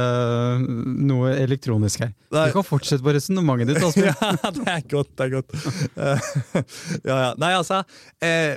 noe 0.64 1.13
elektronisk 1.46 2.04
her. 2.04 2.12
Nei. 2.34 2.46
Du 2.50 2.54
kan 2.58 2.66
fortsette 2.66 3.04
på 3.04 3.14
resonnementet 3.16 3.72
ditt. 3.74 3.82
Asbjørn. 3.84 4.38
Ja, 4.44 4.50
det 4.56 4.68
er 4.74 4.86
godt. 4.90 5.10
Det 5.16 5.26
er 5.26 5.34
godt. 5.38 5.56
Eh, 5.96 6.30
ja, 7.08 7.16
ja. 7.16 7.28
Nei, 7.40 7.52
altså 7.56 7.82
eh, 8.24 8.56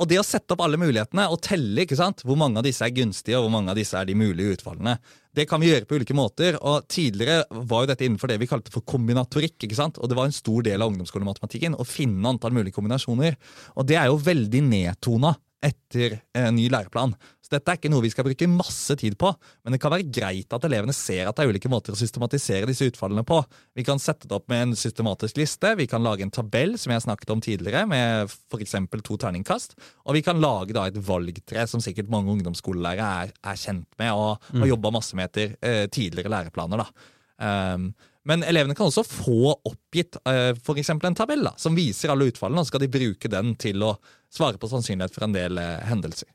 Og 0.00 0.08
det 0.08 0.16
å 0.20 0.24
sette 0.24 0.54
opp 0.54 0.62
alle 0.64 0.78
mulighetene 0.80 1.26
og 1.32 1.40
telle 1.44 1.84
ikke 1.84 1.98
sant? 1.98 2.22
hvor 2.24 2.38
mange 2.40 2.56
av 2.60 2.64
disse 2.64 2.84
er 2.86 2.94
gunstige, 2.96 3.36
og 3.36 3.44
hvor 3.46 3.52
mange 3.58 3.72
av 3.74 3.76
disse 3.80 3.98
er 3.98 4.08
de 4.08 4.16
mulige 4.16 4.56
utfallene, 4.56 4.94
Det 5.36 5.44
kan 5.50 5.60
vi 5.60 5.68
gjøre 5.70 5.86
på 5.86 5.98
ulike 6.00 6.16
måter. 6.16 6.56
og 6.62 6.88
Tidligere 6.90 7.44
var 7.68 7.84
jo 7.84 7.90
dette 7.92 8.06
innenfor 8.06 8.32
det 8.32 8.38
vi 8.40 8.48
kalte 8.50 8.72
for 8.72 8.82
kombinatorikk. 8.82 9.58
ikke 9.66 9.76
sant? 9.78 9.98
Og 10.00 10.08
Det 10.08 10.16
var 10.16 10.26
en 10.30 10.34
stor 10.34 10.62
del 10.66 10.80
av 10.80 10.90
ungdomsskolematematikken 10.90 11.76
å 11.76 11.86
finne 11.86 12.32
antall 12.32 12.56
mulige 12.56 12.74
kombinasjoner. 12.78 13.36
Og 13.76 13.86
Det 13.86 13.96
er 14.00 14.08
jo 14.10 14.18
veldig 14.18 14.62
nedtona 14.70 15.36
etter 15.64 16.18
en 16.36 16.56
ny 16.56 16.66
læreplan. 16.72 17.12
Så 17.44 17.52
Dette 17.52 17.72
er 17.72 17.78
ikke 17.80 17.90
noe 17.92 18.04
vi 18.04 18.10
skal 18.12 18.24
bruke 18.26 18.48
masse 18.50 18.94
tid 19.00 19.16
på, 19.20 19.32
men 19.64 19.74
det 19.74 19.80
kan 19.82 19.92
være 19.92 20.08
greit 20.08 20.54
at 20.56 20.66
elevene 20.68 20.94
ser 20.96 21.28
at 21.28 21.36
det 21.36 21.44
er 21.44 21.52
ulike 21.52 21.70
måter 21.72 21.94
å 21.94 21.98
systematisere 22.00 22.68
disse 22.70 22.88
utfallene 22.88 23.24
på. 23.28 23.40
Vi 23.76 23.84
kan 23.86 24.00
sette 24.00 24.28
det 24.30 24.36
opp 24.38 24.48
med 24.52 24.68
en 24.68 24.74
systematisk 24.78 25.40
liste, 25.40 25.74
vi 25.78 25.88
kan 25.90 26.04
lage 26.04 26.24
en 26.24 26.32
tabell 26.34 26.76
som 26.80 26.94
jeg 26.94 27.04
snakket 27.04 27.34
om 27.34 27.44
tidligere, 27.44 27.84
med 27.90 28.30
f.eks. 28.30 28.76
to 29.04 29.18
terningkast, 29.20 29.76
og 30.06 30.16
vi 30.16 30.24
kan 30.26 30.40
lage 30.42 30.76
da 30.76 30.86
et 30.88 31.00
valgtre 31.10 31.66
som 31.70 31.82
sikkert 31.84 32.12
mange 32.12 32.32
ungdomsskolelærere 32.36 33.10
er, 33.24 33.34
er 33.52 33.60
kjent 33.60 33.88
med 34.00 34.14
og 34.14 34.30
har 34.52 34.62
mm. 34.64 34.70
jobba 34.72 34.94
masse 34.96 35.18
med 35.18 35.28
etter 35.28 35.56
eh, 35.60 35.86
tidligere 35.92 36.32
læreplaner. 36.32 36.84
da. 36.84 37.10
Um, 37.40 37.90
men 38.28 38.42
elevene 38.44 38.76
kan 38.76 38.90
også 38.90 39.04
få 39.06 39.54
oppgitt 39.54 40.18
uh, 40.28 40.52
f.eks. 40.52 40.92
en 40.92 41.16
tabell 41.16 41.46
da, 41.46 41.54
som 41.60 41.76
viser 41.76 42.12
alle 42.12 42.28
utfallene, 42.28 42.60
og 42.60 42.66
så 42.66 42.74
skal 42.74 42.84
de 42.84 42.90
bruke 42.92 43.30
den 43.32 43.54
til 43.60 43.86
å 43.86 43.94
svare 44.32 44.60
på 44.60 44.68
sannsynlighet 44.70 45.14
for 45.14 45.26
en 45.26 45.36
del 45.36 45.60
uh, 45.60 45.78
hendelser. 45.88 46.28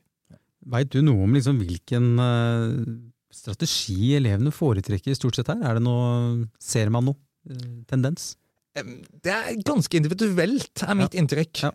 Veit 0.66 0.90
du 0.90 0.98
noe 1.06 1.28
om 1.28 1.36
liksom 1.36 1.60
hvilken 1.62 2.08
uh, 2.18 2.96
strategi 3.30 4.16
elevene 4.18 4.50
foretrekker 4.54 5.14
stort 5.14 5.38
sett 5.38 5.52
her? 5.52 5.62
Er 5.62 5.78
det 5.78 5.86
noe, 5.86 6.48
Ser 6.62 6.90
man 6.90 7.06
noe 7.06 7.22
tendens? 7.86 8.34
Det 8.74 9.30
er 9.30 9.54
ganske 9.64 9.96
individuelt, 9.96 10.82
er 10.82 10.98
mitt 10.98 11.14
ja. 11.14 11.22
inntrykk. 11.22 11.62
Ja. 11.62 11.70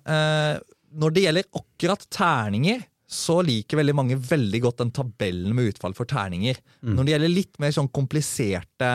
når 1.02 1.14
det 1.16 1.24
gjelder 1.24 1.48
akkurat 1.58 2.04
terninger, 2.14 2.84
så 3.12 3.42
liker 3.44 3.82
veldig 3.82 3.96
mange 3.98 4.16
veldig 4.16 4.62
godt 4.64 4.84
den 4.86 4.94
tabellen 4.96 5.56
med 5.56 5.74
utfall 5.74 5.96
for 5.98 6.08
terninger. 6.08 6.60
Mm. 6.80 6.94
Når 6.96 7.04
det 7.04 7.14
gjelder 7.14 7.34
litt 7.34 7.60
mer 7.60 7.74
sånn 7.76 7.92
kompliserte 7.92 8.92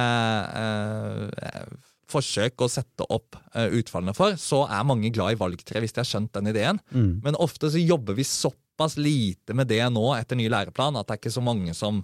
eh, 0.63 1.67
forsøk 2.11 2.65
å 2.65 2.71
sette 2.71 3.07
opp 3.13 3.37
eh, 3.53 3.69
utfallene 3.77 4.15
for, 4.17 4.39
så 4.41 4.63
er 4.71 4.87
mange 4.89 5.11
glad 5.15 5.35
i 5.35 5.41
valgtre, 5.41 5.83
hvis 5.83 5.95
de 5.97 6.03
har 6.03 6.09
skjønt 6.09 6.33
den 6.39 6.53
ideen. 6.53 6.81
Mm. 6.95 7.11
Men 7.27 7.39
ofte 7.43 7.71
så 7.73 7.83
jobber 7.83 8.17
vi 8.17 8.27
såpass 8.27 8.97
lite 9.01 9.57
med 9.59 9.69
det 9.69 9.83
nå 9.93 10.07
etter 10.17 10.39
ny 10.39 10.49
læreplan 10.53 10.97
at 10.97 11.09
det 11.09 11.17
er 11.17 11.23
ikke 11.23 11.37
så 11.37 11.45
mange 11.45 11.75
som 11.77 12.01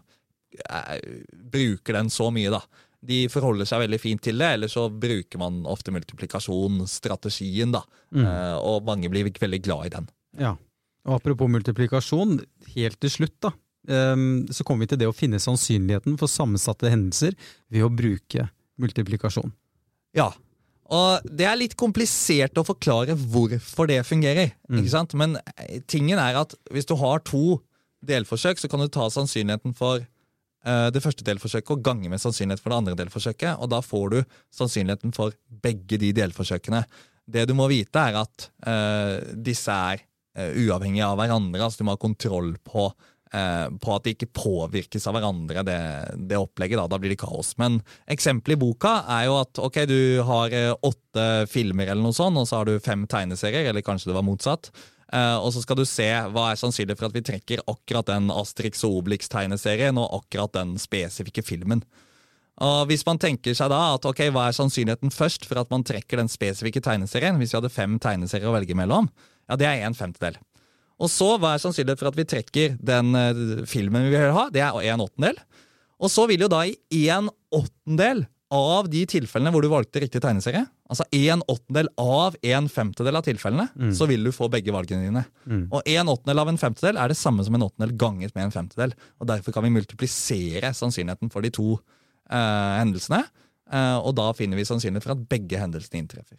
eh, 0.68 0.98
bruker 1.32 1.96
den 1.96 2.12
så 2.12 2.28
mye, 2.34 2.52
da. 2.52 2.60
De 3.02 3.24
forholder 3.32 3.66
seg 3.66 3.86
veldig 3.86 3.98
fint 3.98 4.22
til 4.22 4.38
det, 4.38 4.50
eller 4.58 4.70
så 4.70 4.86
bruker 4.90 5.40
man 5.40 5.64
ofte 5.70 5.94
multiplikasjonsstrategien, 5.94 7.72
da. 7.74 7.82
Mm. 8.12 8.26
Eh, 8.26 8.58
og 8.60 8.84
mange 8.90 9.10
blir 9.10 9.32
veldig 9.32 9.62
glad 9.64 9.88
i 9.88 9.94
den. 9.96 10.12
Ja. 10.42 10.52
Og 11.08 11.18
Apropos 11.18 11.50
multiplikasjon, 11.50 12.38
helt 12.76 13.00
til 13.02 13.10
slutt 13.10 13.34
da, 13.42 13.50
ehm, 13.90 14.46
så 14.54 14.64
kommer 14.66 14.86
vi 14.86 14.92
til 14.92 15.02
det 15.02 15.10
å 15.10 15.16
finne 15.16 15.42
sannsynligheten 15.42 16.14
for 16.20 16.30
sammensatte 16.30 16.92
hendelser 16.92 17.34
ved 17.72 17.86
å 17.86 17.90
bruke 17.90 18.46
multiplikasjon. 18.78 19.50
Ja, 20.14 20.30
og 20.92 21.24
det 21.24 21.46
er 21.48 21.58
litt 21.58 21.74
komplisert 21.80 22.58
å 22.60 22.66
forklare 22.66 23.16
hvorfor 23.16 23.88
det 23.88 24.02
fungerer. 24.06 24.52
Mm. 24.68 24.82
ikke 24.82 24.94
sant? 24.94 25.14
Men 25.18 25.38
eh, 25.56 25.80
tingen 25.88 26.20
er 26.20 26.38
at 26.42 26.54
hvis 26.72 26.88
du 26.88 26.94
har 27.00 27.22
to 27.24 27.60
delforsøk, 28.04 28.60
så 28.60 28.68
kan 28.68 28.82
du 28.82 28.90
ta 28.92 29.06
sannsynligheten 29.10 29.76
for 29.78 30.02
uh, 30.02 30.88
det 30.92 31.02
første 31.04 31.24
delforsøket 31.24 31.70
og 31.70 31.84
gange 31.86 32.10
med 32.10 32.20
sannsynligheten 32.20 32.64
for 32.64 32.74
det 32.74 32.80
andre 32.80 32.98
delforsøket, 32.98 33.60
og 33.62 33.70
da 33.70 33.78
får 33.84 34.06
du 34.10 34.18
sannsynligheten 34.58 35.14
for 35.14 35.36
begge 35.62 36.00
de 36.02 36.10
delforsøkene. 36.18 36.82
Det 37.30 37.46
du 37.46 37.54
må 37.54 37.68
vite, 37.70 38.02
er 38.02 38.18
at 38.24 38.48
uh, 38.66 39.22
disse 39.38 39.70
er 39.70 40.02
uavhengig 40.36 41.02
av 41.04 41.18
hverandre. 41.20 41.62
altså 41.62 41.82
Du 41.82 41.88
må 41.88 41.96
ha 41.96 42.00
kontroll 42.00 42.54
på, 42.64 42.86
uh, 43.34 43.66
på 43.82 43.94
at 43.96 44.06
de 44.06 44.14
ikke 44.16 44.30
påvirkes 44.36 45.06
av 45.08 45.16
hverandre, 45.18 45.64
det, 45.66 45.80
det 46.30 46.40
opplegget. 46.40 46.80
Da. 46.80 46.88
da 46.94 47.00
blir 47.02 47.14
det 47.14 47.20
kaos. 47.22 47.54
Men 47.60 47.80
eksempelet 48.10 48.56
i 48.56 48.62
boka 48.62 48.94
er 49.18 49.26
jo 49.28 49.36
at 49.42 49.60
ok, 49.60 49.82
du 49.90 50.00
har 50.28 50.56
uh, 50.56 50.72
åtte 50.88 51.28
filmer, 51.52 51.90
eller 51.90 52.04
noe 52.04 52.16
sånt, 52.16 52.40
og 52.40 52.48
så 52.48 52.60
har 52.60 52.70
du 52.70 52.82
fem 52.82 53.06
tegneserier, 53.10 53.68
eller 53.70 53.84
kanskje 53.84 54.12
det 54.12 54.18
var 54.18 54.26
motsatt. 54.26 54.72
og 55.12 55.50
så 55.52 55.60
skal 55.60 55.76
du 55.76 55.84
se 55.84 56.06
hva 56.32 56.46
er 56.50 56.56
sannsynlig 56.56 56.94
for 56.96 57.10
at 57.10 57.12
vi 57.12 57.20
trekker 57.20 57.60
akkurat 57.68 58.06
den 58.08 58.30
Asterix 58.32 58.80
og 58.88 59.02
Obelix-tegneserien 59.02 59.98
og 60.00 60.22
akkurat 60.22 60.54
den 60.56 60.78
spesifikke 60.80 61.44
filmen. 61.44 61.82
Og 62.64 62.86
Hvis 62.88 63.04
man 63.04 63.20
tenker 63.20 63.52
seg 63.56 63.68
da 63.72 63.80
at 63.94 64.06
ok, 64.08 64.22
hva 64.32 64.46
er 64.48 64.56
sannsynligheten 64.56 65.12
først 65.12 65.44
for 65.48 65.60
at 65.60 65.70
man 65.72 65.84
trekker 65.84 66.20
den 66.20 66.32
spesifikke 66.32 66.80
tegneserien, 66.84 67.36
hvis 67.40 67.52
vi 67.52 67.58
hadde 67.58 67.72
fem 67.72 67.98
tegneserier 68.00 68.48
å 68.48 68.56
velge 68.56 68.76
mellom, 68.78 69.08
ja, 69.48 69.58
det 69.58 69.68
er 69.68 69.86
en 69.86 69.96
femtedel. 69.98 70.38
Og 71.02 71.10
så, 71.10 71.32
hva 71.40 71.54
er 71.54 71.62
sannsynligheten 71.62 72.02
for 72.04 72.12
at 72.12 72.18
vi 72.18 72.28
trekker 72.28 72.76
den 72.78 73.16
uh, 73.16 73.64
filmen 73.68 74.06
vi 74.06 74.14
vil 74.14 74.36
ha? 74.36 74.46
Det 74.54 74.62
er 74.62 74.92
en 74.92 75.02
åttendel. 75.02 75.40
Og 76.02 76.10
så 76.12 76.26
vil 76.30 76.44
jo 76.44 76.50
da 76.50 76.62
i 76.66 77.02
en 77.14 77.30
åttendel 77.54 78.24
av 78.52 78.88
de 78.92 79.02
tilfellene 79.08 79.52
hvor 79.54 79.64
du 79.64 79.70
valgte 79.72 80.02
riktig 80.02 80.20
tegneserie, 80.20 80.66
altså 80.92 81.06
en 81.16 81.40
åttendel 81.48 81.88
av 82.00 82.34
en 82.44 82.68
femtedel 82.68 83.16
av 83.16 83.24
tilfellene, 83.24 83.64
mm. 83.72 83.92
så 83.96 84.08
vil 84.10 84.26
du 84.28 84.32
få 84.34 84.50
begge 84.52 84.74
valgene 84.74 85.06
dine. 85.06 85.22
Mm. 85.48 85.62
Og 85.72 85.88
en 85.88 86.10
åttendel 86.12 86.42
av 86.42 86.50
en 86.52 86.60
femtedel 86.60 87.00
er 87.00 87.12
det 87.12 87.16
samme 87.16 87.46
som 87.46 87.56
en 87.56 87.64
åttendel 87.64 87.94
ganget 87.96 88.34
med 88.36 88.50
en 88.50 88.54
femtedel. 88.54 88.92
Og 89.22 89.30
Derfor 89.30 89.56
kan 89.56 89.64
vi 89.64 89.72
multiplisere 89.72 90.74
sannsynligheten 90.76 91.32
for 91.32 91.44
de 91.44 91.52
to 91.54 91.78
uh, 91.78 92.72
hendelsene, 92.76 93.22
uh, 93.72 93.98
og 94.02 94.12
da 94.20 94.28
finner 94.36 94.60
vi 94.60 94.68
sannsynlighet 94.68 95.08
for 95.08 95.16
at 95.16 95.24
begge 95.32 95.62
hendelsene 95.62 96.04
inntreffer. 96.04 96.36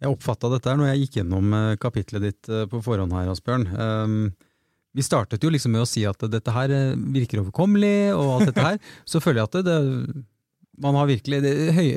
Jeg 0.00 0.14
oppfatta 0.14 0.48
dette 0.48 0.70
her 0.70 0.78
når 0.80 0.94
jeg 0.94 1.02
gikk 1.02 1.18
gjennom 1.20 1.56
eh, 1.56 1.74
kapitlet 1.80 2.24
ditt 2.24 2.48
eh, 2.48 2.64
på 2.70 2.80
forhånd 2.84 3.12
her, 3.12 3.28
Asbjørn. 3.34 3.66
Um, 3.68 4.14
vi 4.96 5.04
startet 5.06 5.44
jo 5.44 5.52
liksom 5.52 5.74
med 5.76 5.84
å 5.84 5.88
si 5.88 6.06
at 6.08 6.24
dette 6.32 6.54
her 6.54 6.72
eh, 6.72 6.96
virker 7.16 7.42
overkommelig, 7.42 8.10
og 8.16 8.38
alt 8.38 8.50
dette 8.50 8.64
her. 8.64 8.78
Så 9.10 9.20
føler 9.20 9.42
jeg 9.42 9.50
at 9.50 9.58
det, 9.58 9.64
det 9.68 10.24
man 10.80 10.96
har 10.96 11.10
virkelig 11.10 11.42
det, 11.44 11.52
høy, 11.76 11.88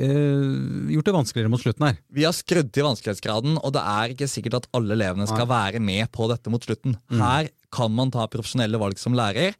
gjort 0.92 1.06
det 1.08 1.14
vanskeligere 1.16 1.48
mot 1.54 1.62
slutten 1.62 1.86
her. 1.86 1.94
Vi 2.12 2.26
har 2.26 2.34
skrudd 2.36 2.68
til 2.68 2.84
vanskelighetsgraden, 2.84 3.56
og 3.64 3.72
det 3.72 3.84
er 3.94 4.12
ikke 4.12 4.28
sikkert 4.28 4.58
at 4.58 4.68
alle 4.76 4.92
elevene 4.92 5.24
skal 5.30 5.48
være 5.48 5.80
med 5.80 6.10
på 6.12 6.28
dette 6.28 6.52
mot 6.52 6.60
slutten. 6.60 6.98
Mm. 7.08 7.22
Her 7.22 7.48
kan 7.72 7.94
man 7.96 8.12
ta 8.12 8.26
profesjonelle 8.28 8.76
valg 8.82 9.00
som 9.00 9.16
lærer. 9.16 9.56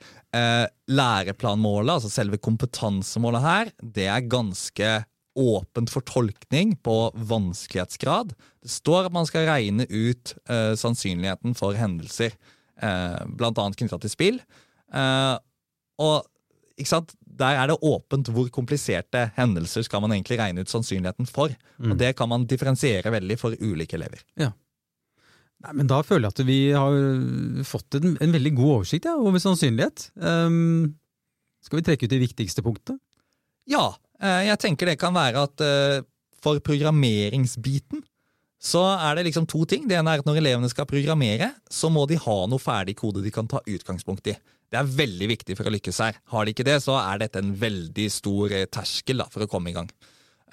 Læreplanmålet, 0.92 1.94
altså 1.94 2.12
selve 2.12 2.36
kompetansemålet 2.36 3.46
her, 3.46 3.72
det 3.96 4.10
er 4.12 4.28
ganske 4.28 4.92
åpent 5.34 5.90
for 5.92 6.04
tolkning 6.06 6.76
på 6.82 6.96
vanskelighetsgrad. 7.14 8.34
Det 8.62 8.70
står 8.72 9.08
at 9.08 9.14
man 9.14 9.26
skal 9.28 9.48
regne 9.48 9.86
ut 9.90 10.34
eh, 10.48 10.74
sannsynligheten 10.78 11.56
for 11.58 11.76
hendelser, 11.78 12.36
eh, 12.82 13.20
bl.a. 13.26 13.52
knytta 13.54 13.98
til 14.02 14.12
spill. 14.12 14.40
Eh, 14.94 15.34
og 16.04 16.30
der 17.34 17.60
er 17.60 17.70
det 17.70 17.78
åpent 17.86 18.30
hvor 18.34 18.48
kompliserte 18.54 19.28
hendelser 19.36 19.84
skal 19.86 20.02
man 20.02 20.14
egentlig 20.14 20.38
regne 20.40 20.64
ut 20.64 20.70
sannsynligheten 20.70 21.28
for. 21.30 21.54
Mm. 21.78 21.92
Og 21.92 21.98
det 21.98 22.14
kan 22.18 22.30
man 22.30 22.46
differensiere 22.50 23.12
veldig 23.14 23.38
for 23.38 23.54
ulike 23.60 23.98
elever. 23.98 24.22
Ja. 24.38 24.52
Nei, 25.64 25.72
men 25.80 25.88
Da 25.88 26.02
føler 26.02 26.28
jeg 26.28 26.34
at 26.34 26.46
vi 26.46 26.60
har 26.74 27.64
fått 27.64 27.96
en, 28.00 28.18
en 28.20 28.34
veldig 28.34 28.54
god 28.58 28.72
oversikt 28.80 29.06
ja, 29.08 29.14
over 29.16 29.40
sannsynlighet. 29.40 30.10
Um, 30.14 30.96
skal 31.64 31.80
vi 31.80 31.86
trekke 31.86 32.06
ut 32.06 32.12
de 32.12 32.20
viktigste 32.20 32.64
punktene? 32.64 33.00
Ja, 33.70 33.94
jeg 34.22 34.60
tenker 34.62 34.90
det 34.90 34.98
kan 35.00 35.14
være 35.14 35.44
at 35.48 35.62
eh, 35.64 36.02
for 36.44 36.60
programmeringsbiten 36.64 38.04
så 38.64 38.82
er 38.94 39.18
det 39.18 39.26
liksom 39.26 39.44
to 39.50 39.64
ting. 39.68 39.84
Det 39.88 39.98
ene 39.98 40.14
er 40.14 40.22
at 40.22 40.28
Når 40.28 40.38
elevene 40.40 40.70
skal 40.72 40.88
programmere, 40.88 41.50
så 41.68 41.90
må 41.92 42.06
de 42.08 42.16
ha 42.20 42.36
noe 42.48 42.62
ferdig 42.62 42.94
kode 42.96 43.20
de 43.24 43.32
kan 43.34 43.48
ta 43.50 43.60
utgangspunkt 43.60 44.30
i. 44.32 44.36
Det 44.72 44.78
er 44.80 44.88
veldig 44.88 45.28
viktig 45.34 45.56
for 45.58 45.68
å 45.68 45.74
lykkes 45.74 46.00
her. 46.00 46.16
Har 46.32 46.46
de 46.46 46.54
ikke 46.54 46.64
det, 46.64 46.78
så 46.82 46.96
er 47.02 47.20
dette 47.20 47.42
en 47.42 47.52
veldig 47.60 48.06
stor 48.12 48.54
eh, 48.56 48.68
terskel 48.72 49.20
da, 49.20 49.28
for 49.32 49.44
å 49.44 49.50
komme 49.50 49.72
i 49.72 49.76
gang. 49.76 49.90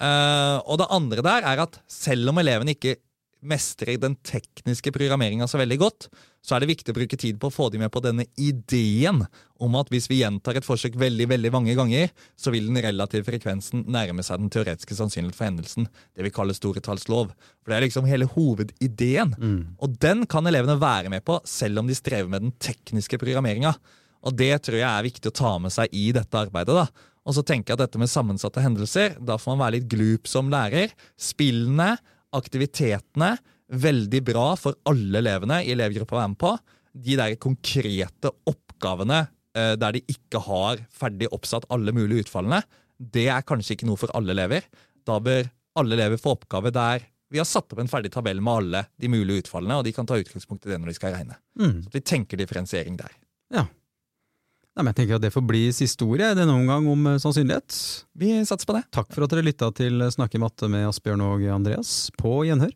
Og 0.02 0.80
det 0.80 0.88
andre 0.90 1.22
der 1.22 1.44
er 1.46 1.60
at 1.62 1.76
selv 1.86 2.32
om 2.32 2.40
elevene 2.40 2.72
ikke 2.74 2.96
mestrer 3.42 3.98
den 4.00 4.14
tekniske 4.26 4.92
programmeringa 4.94 5.48
så 5.50 5.58
veldig 5.60 5.78
godt, 5.80 6.06
så 6.42 6.56
er 6.56 6.62
det 6.62 6.72
viktig 6.72 6.90
å 6.90 6.96
bruke 6.96 7.18
tid 7.18 7.38
på 7.42 7.50
å 7.50 7.54
få 7.54 7.68
dem 7.70 7.82
med 7.84 7.92
på 7.94 8.02
denne 8.02 8.24
ideen 8.40 9.22
om 9.62 9.76
at 9.78 9.90
hvis 9.92 10.08
vi 10.10 10.20
gjentar 10.20 10.58
et 10.58 10.66
forsøk 10.66 10.96
veldig 10.98 11.28
veldig 11.30 11.52
mange 11.54 11.76
ganger, 11.78 12.10
så 12.38 12.50
vil 12.54 12.66
den 12.66 12.80
relative 12.82 13.26
frekvensen 13.26 13.84
nærme 13.90 14.24
seg 14.26 14.42
den 14.42 14.50
teoretiske 14.50 14.98
sannsynligheten 14.98 15.38
for 15.38 15.48
hendelsen. 15.48 15.88
Det 16.14 16.26
vi 16.26 16.34
kaller 16.34 16.58
storetallslov. 16.58 17.30
For 17.62 17.70
det 17.70 17.78
er 17.78 17.86
liksom 17.86 18.10
hele 18.10 18.30
hovedideen. 18.34 19.36
Mm. 19.38 19.60
Og 19.78 19.98
den 20.02 20.26
kan 20.30 20.50
elevene 20.50 20.80
være 20.82 21.12
med 21.14 21.22
på, 21.26 21.38
selv 21.46 21.82
om 21.82 21.90
de 21.90 21.98
strever 21.98 22.30
med 22.30 22.48
den 22.48 22.56
tekniske 22.62 23.20
programmeringa. 23.22 23.74
Og 24.26 24.34
det 24.38 24.54
tror 24.66 24.80
jeg 24.80 24.88
er 24.88 25.06
viktig 25.06 25.30
å 25.30 25.38
ta 25.44 25.56
med 25.62 25.74
seg 25.74 25.94
i 25.94 26.10
dette 26.14 26.42
arbeidet. 26.46 26.74
da. 26.74 27.10
Og 27.22 27.36
så 27.36 27.44
tenker 27.46 27.72
jeg 27.72 27.78
at 27.78 27.84
dette 27.86 28.00
med 28.02 28.10
sammensatte 28.10 28.62
hendelser, 28.62 29.14
da 29.22 29.38
får 29.38 29.54
man 29.54 29.66
være 29.66 29.76
litt 29.78 29.90
glup 29.90 30.26
som 30.30 30.50
lærer. 30.50 30.90
Spillene 31.14 31.94
aktivitetene 32.36 33.34
veldig 33.72 34.20
bra 34.26 34.46
for 34.60 34.76
alle 34.88 35.22
elevene 35.22 35.62
i 35.64 35.72
elevgruppa 35.72 36.16
å 36.16 36.20
være 36.20 36.32
med 36.34 36.40
på. 36.42 36.52
De 36.92 37.16
der 37.20 37.36
konkrete 37.40 38.32
oppgavene 38.50 39.22
eh, 39.56 39.74
der 39.80 39.96
de 39.96 40.04
ikke 40.12 40.42
har 40.44 40.82
ferdig 40.92 41.30
oppsatt 41.32 41.68
alle 41.72 41.94
mulige 41.96 42.26
utfallene, 42.26 42.60
det 43.02 43.28
er 43.32 43.46
kanskje 43.46 43.76
ikke 43.76 43.88
noe 43.88 44.00
for 44.00 44.12
alle 44.16 44.34
elever. 44.36 44.68
Da 45.06 45.16
bør 45.22 45.48
alle 45.80 45.96
elever 45.96 46.20
få 46.20 46.36
oppgave 46.36 46.72
der 46.74 47.08
vi 47.32 47.40
har 47.40 47.48
satt 47.48 47.72
opp 47.72 47.80
en 47.80 47.88
ferdig 47.88 48.10
tabell 48.12 48.42
med 48.44 48.58
alle 48.60 48.80
de 49.00 49.08
mulige 49.08 49.46
utfallene, 49.46 49.78
og 49.80 49.86
de 49.86 49.94
kan 49.96 50.04
ta 50.08 50.18
utgangspunkt 50.20 50.66
i 50.66 50.72
det 50.74 50.76
når 50.82 50.90
de 50.90 50.96
skal 50.98 51.14
regne. 51.14 51.38
Mm. 51.56 51.78
Så 51.86 51.92
vi 51.94 52.02
tenker 52.04 52.36
differensiering 52.36 52.98
der. 53.00 53.14
Ja. 53.56 53.64
Nei, 54.72 54.86
men 54.86 54.92
jeg 54.94 55.02
tenker 55.02 55.18
at 55.18 55.24
Det 55.26 55.32
får 55.34 55.44
bli 55.44 55.66
siste 55.76 56.06
ordet 56.08 56.30
i 56.32 56.38
denne 56.38 56.54
omgang 56.56 56.86
om 56.88 57.10
eh, 57.10 57.18
sannsynlighet. 57.20 57.76
Vi 58.16 58.34
satser 58.48 58.68
på 58.68 58.76
det. 58.78 58.86
Takk 58.94 59.10
for 59.12 59.26
at 59.26 59.34
dere 59.34 59.44
lytta 59.44 59.68
til 59.76 60.00
Snakke 60.14 60.40
matte 60.40 60.70
med 60.72 60.88
Asbjørn 60.88 61.24
og 61.26 61.44
Andreas. 61.52 62.08
På 62.16 62.40
gjenhør. 62.48 62.72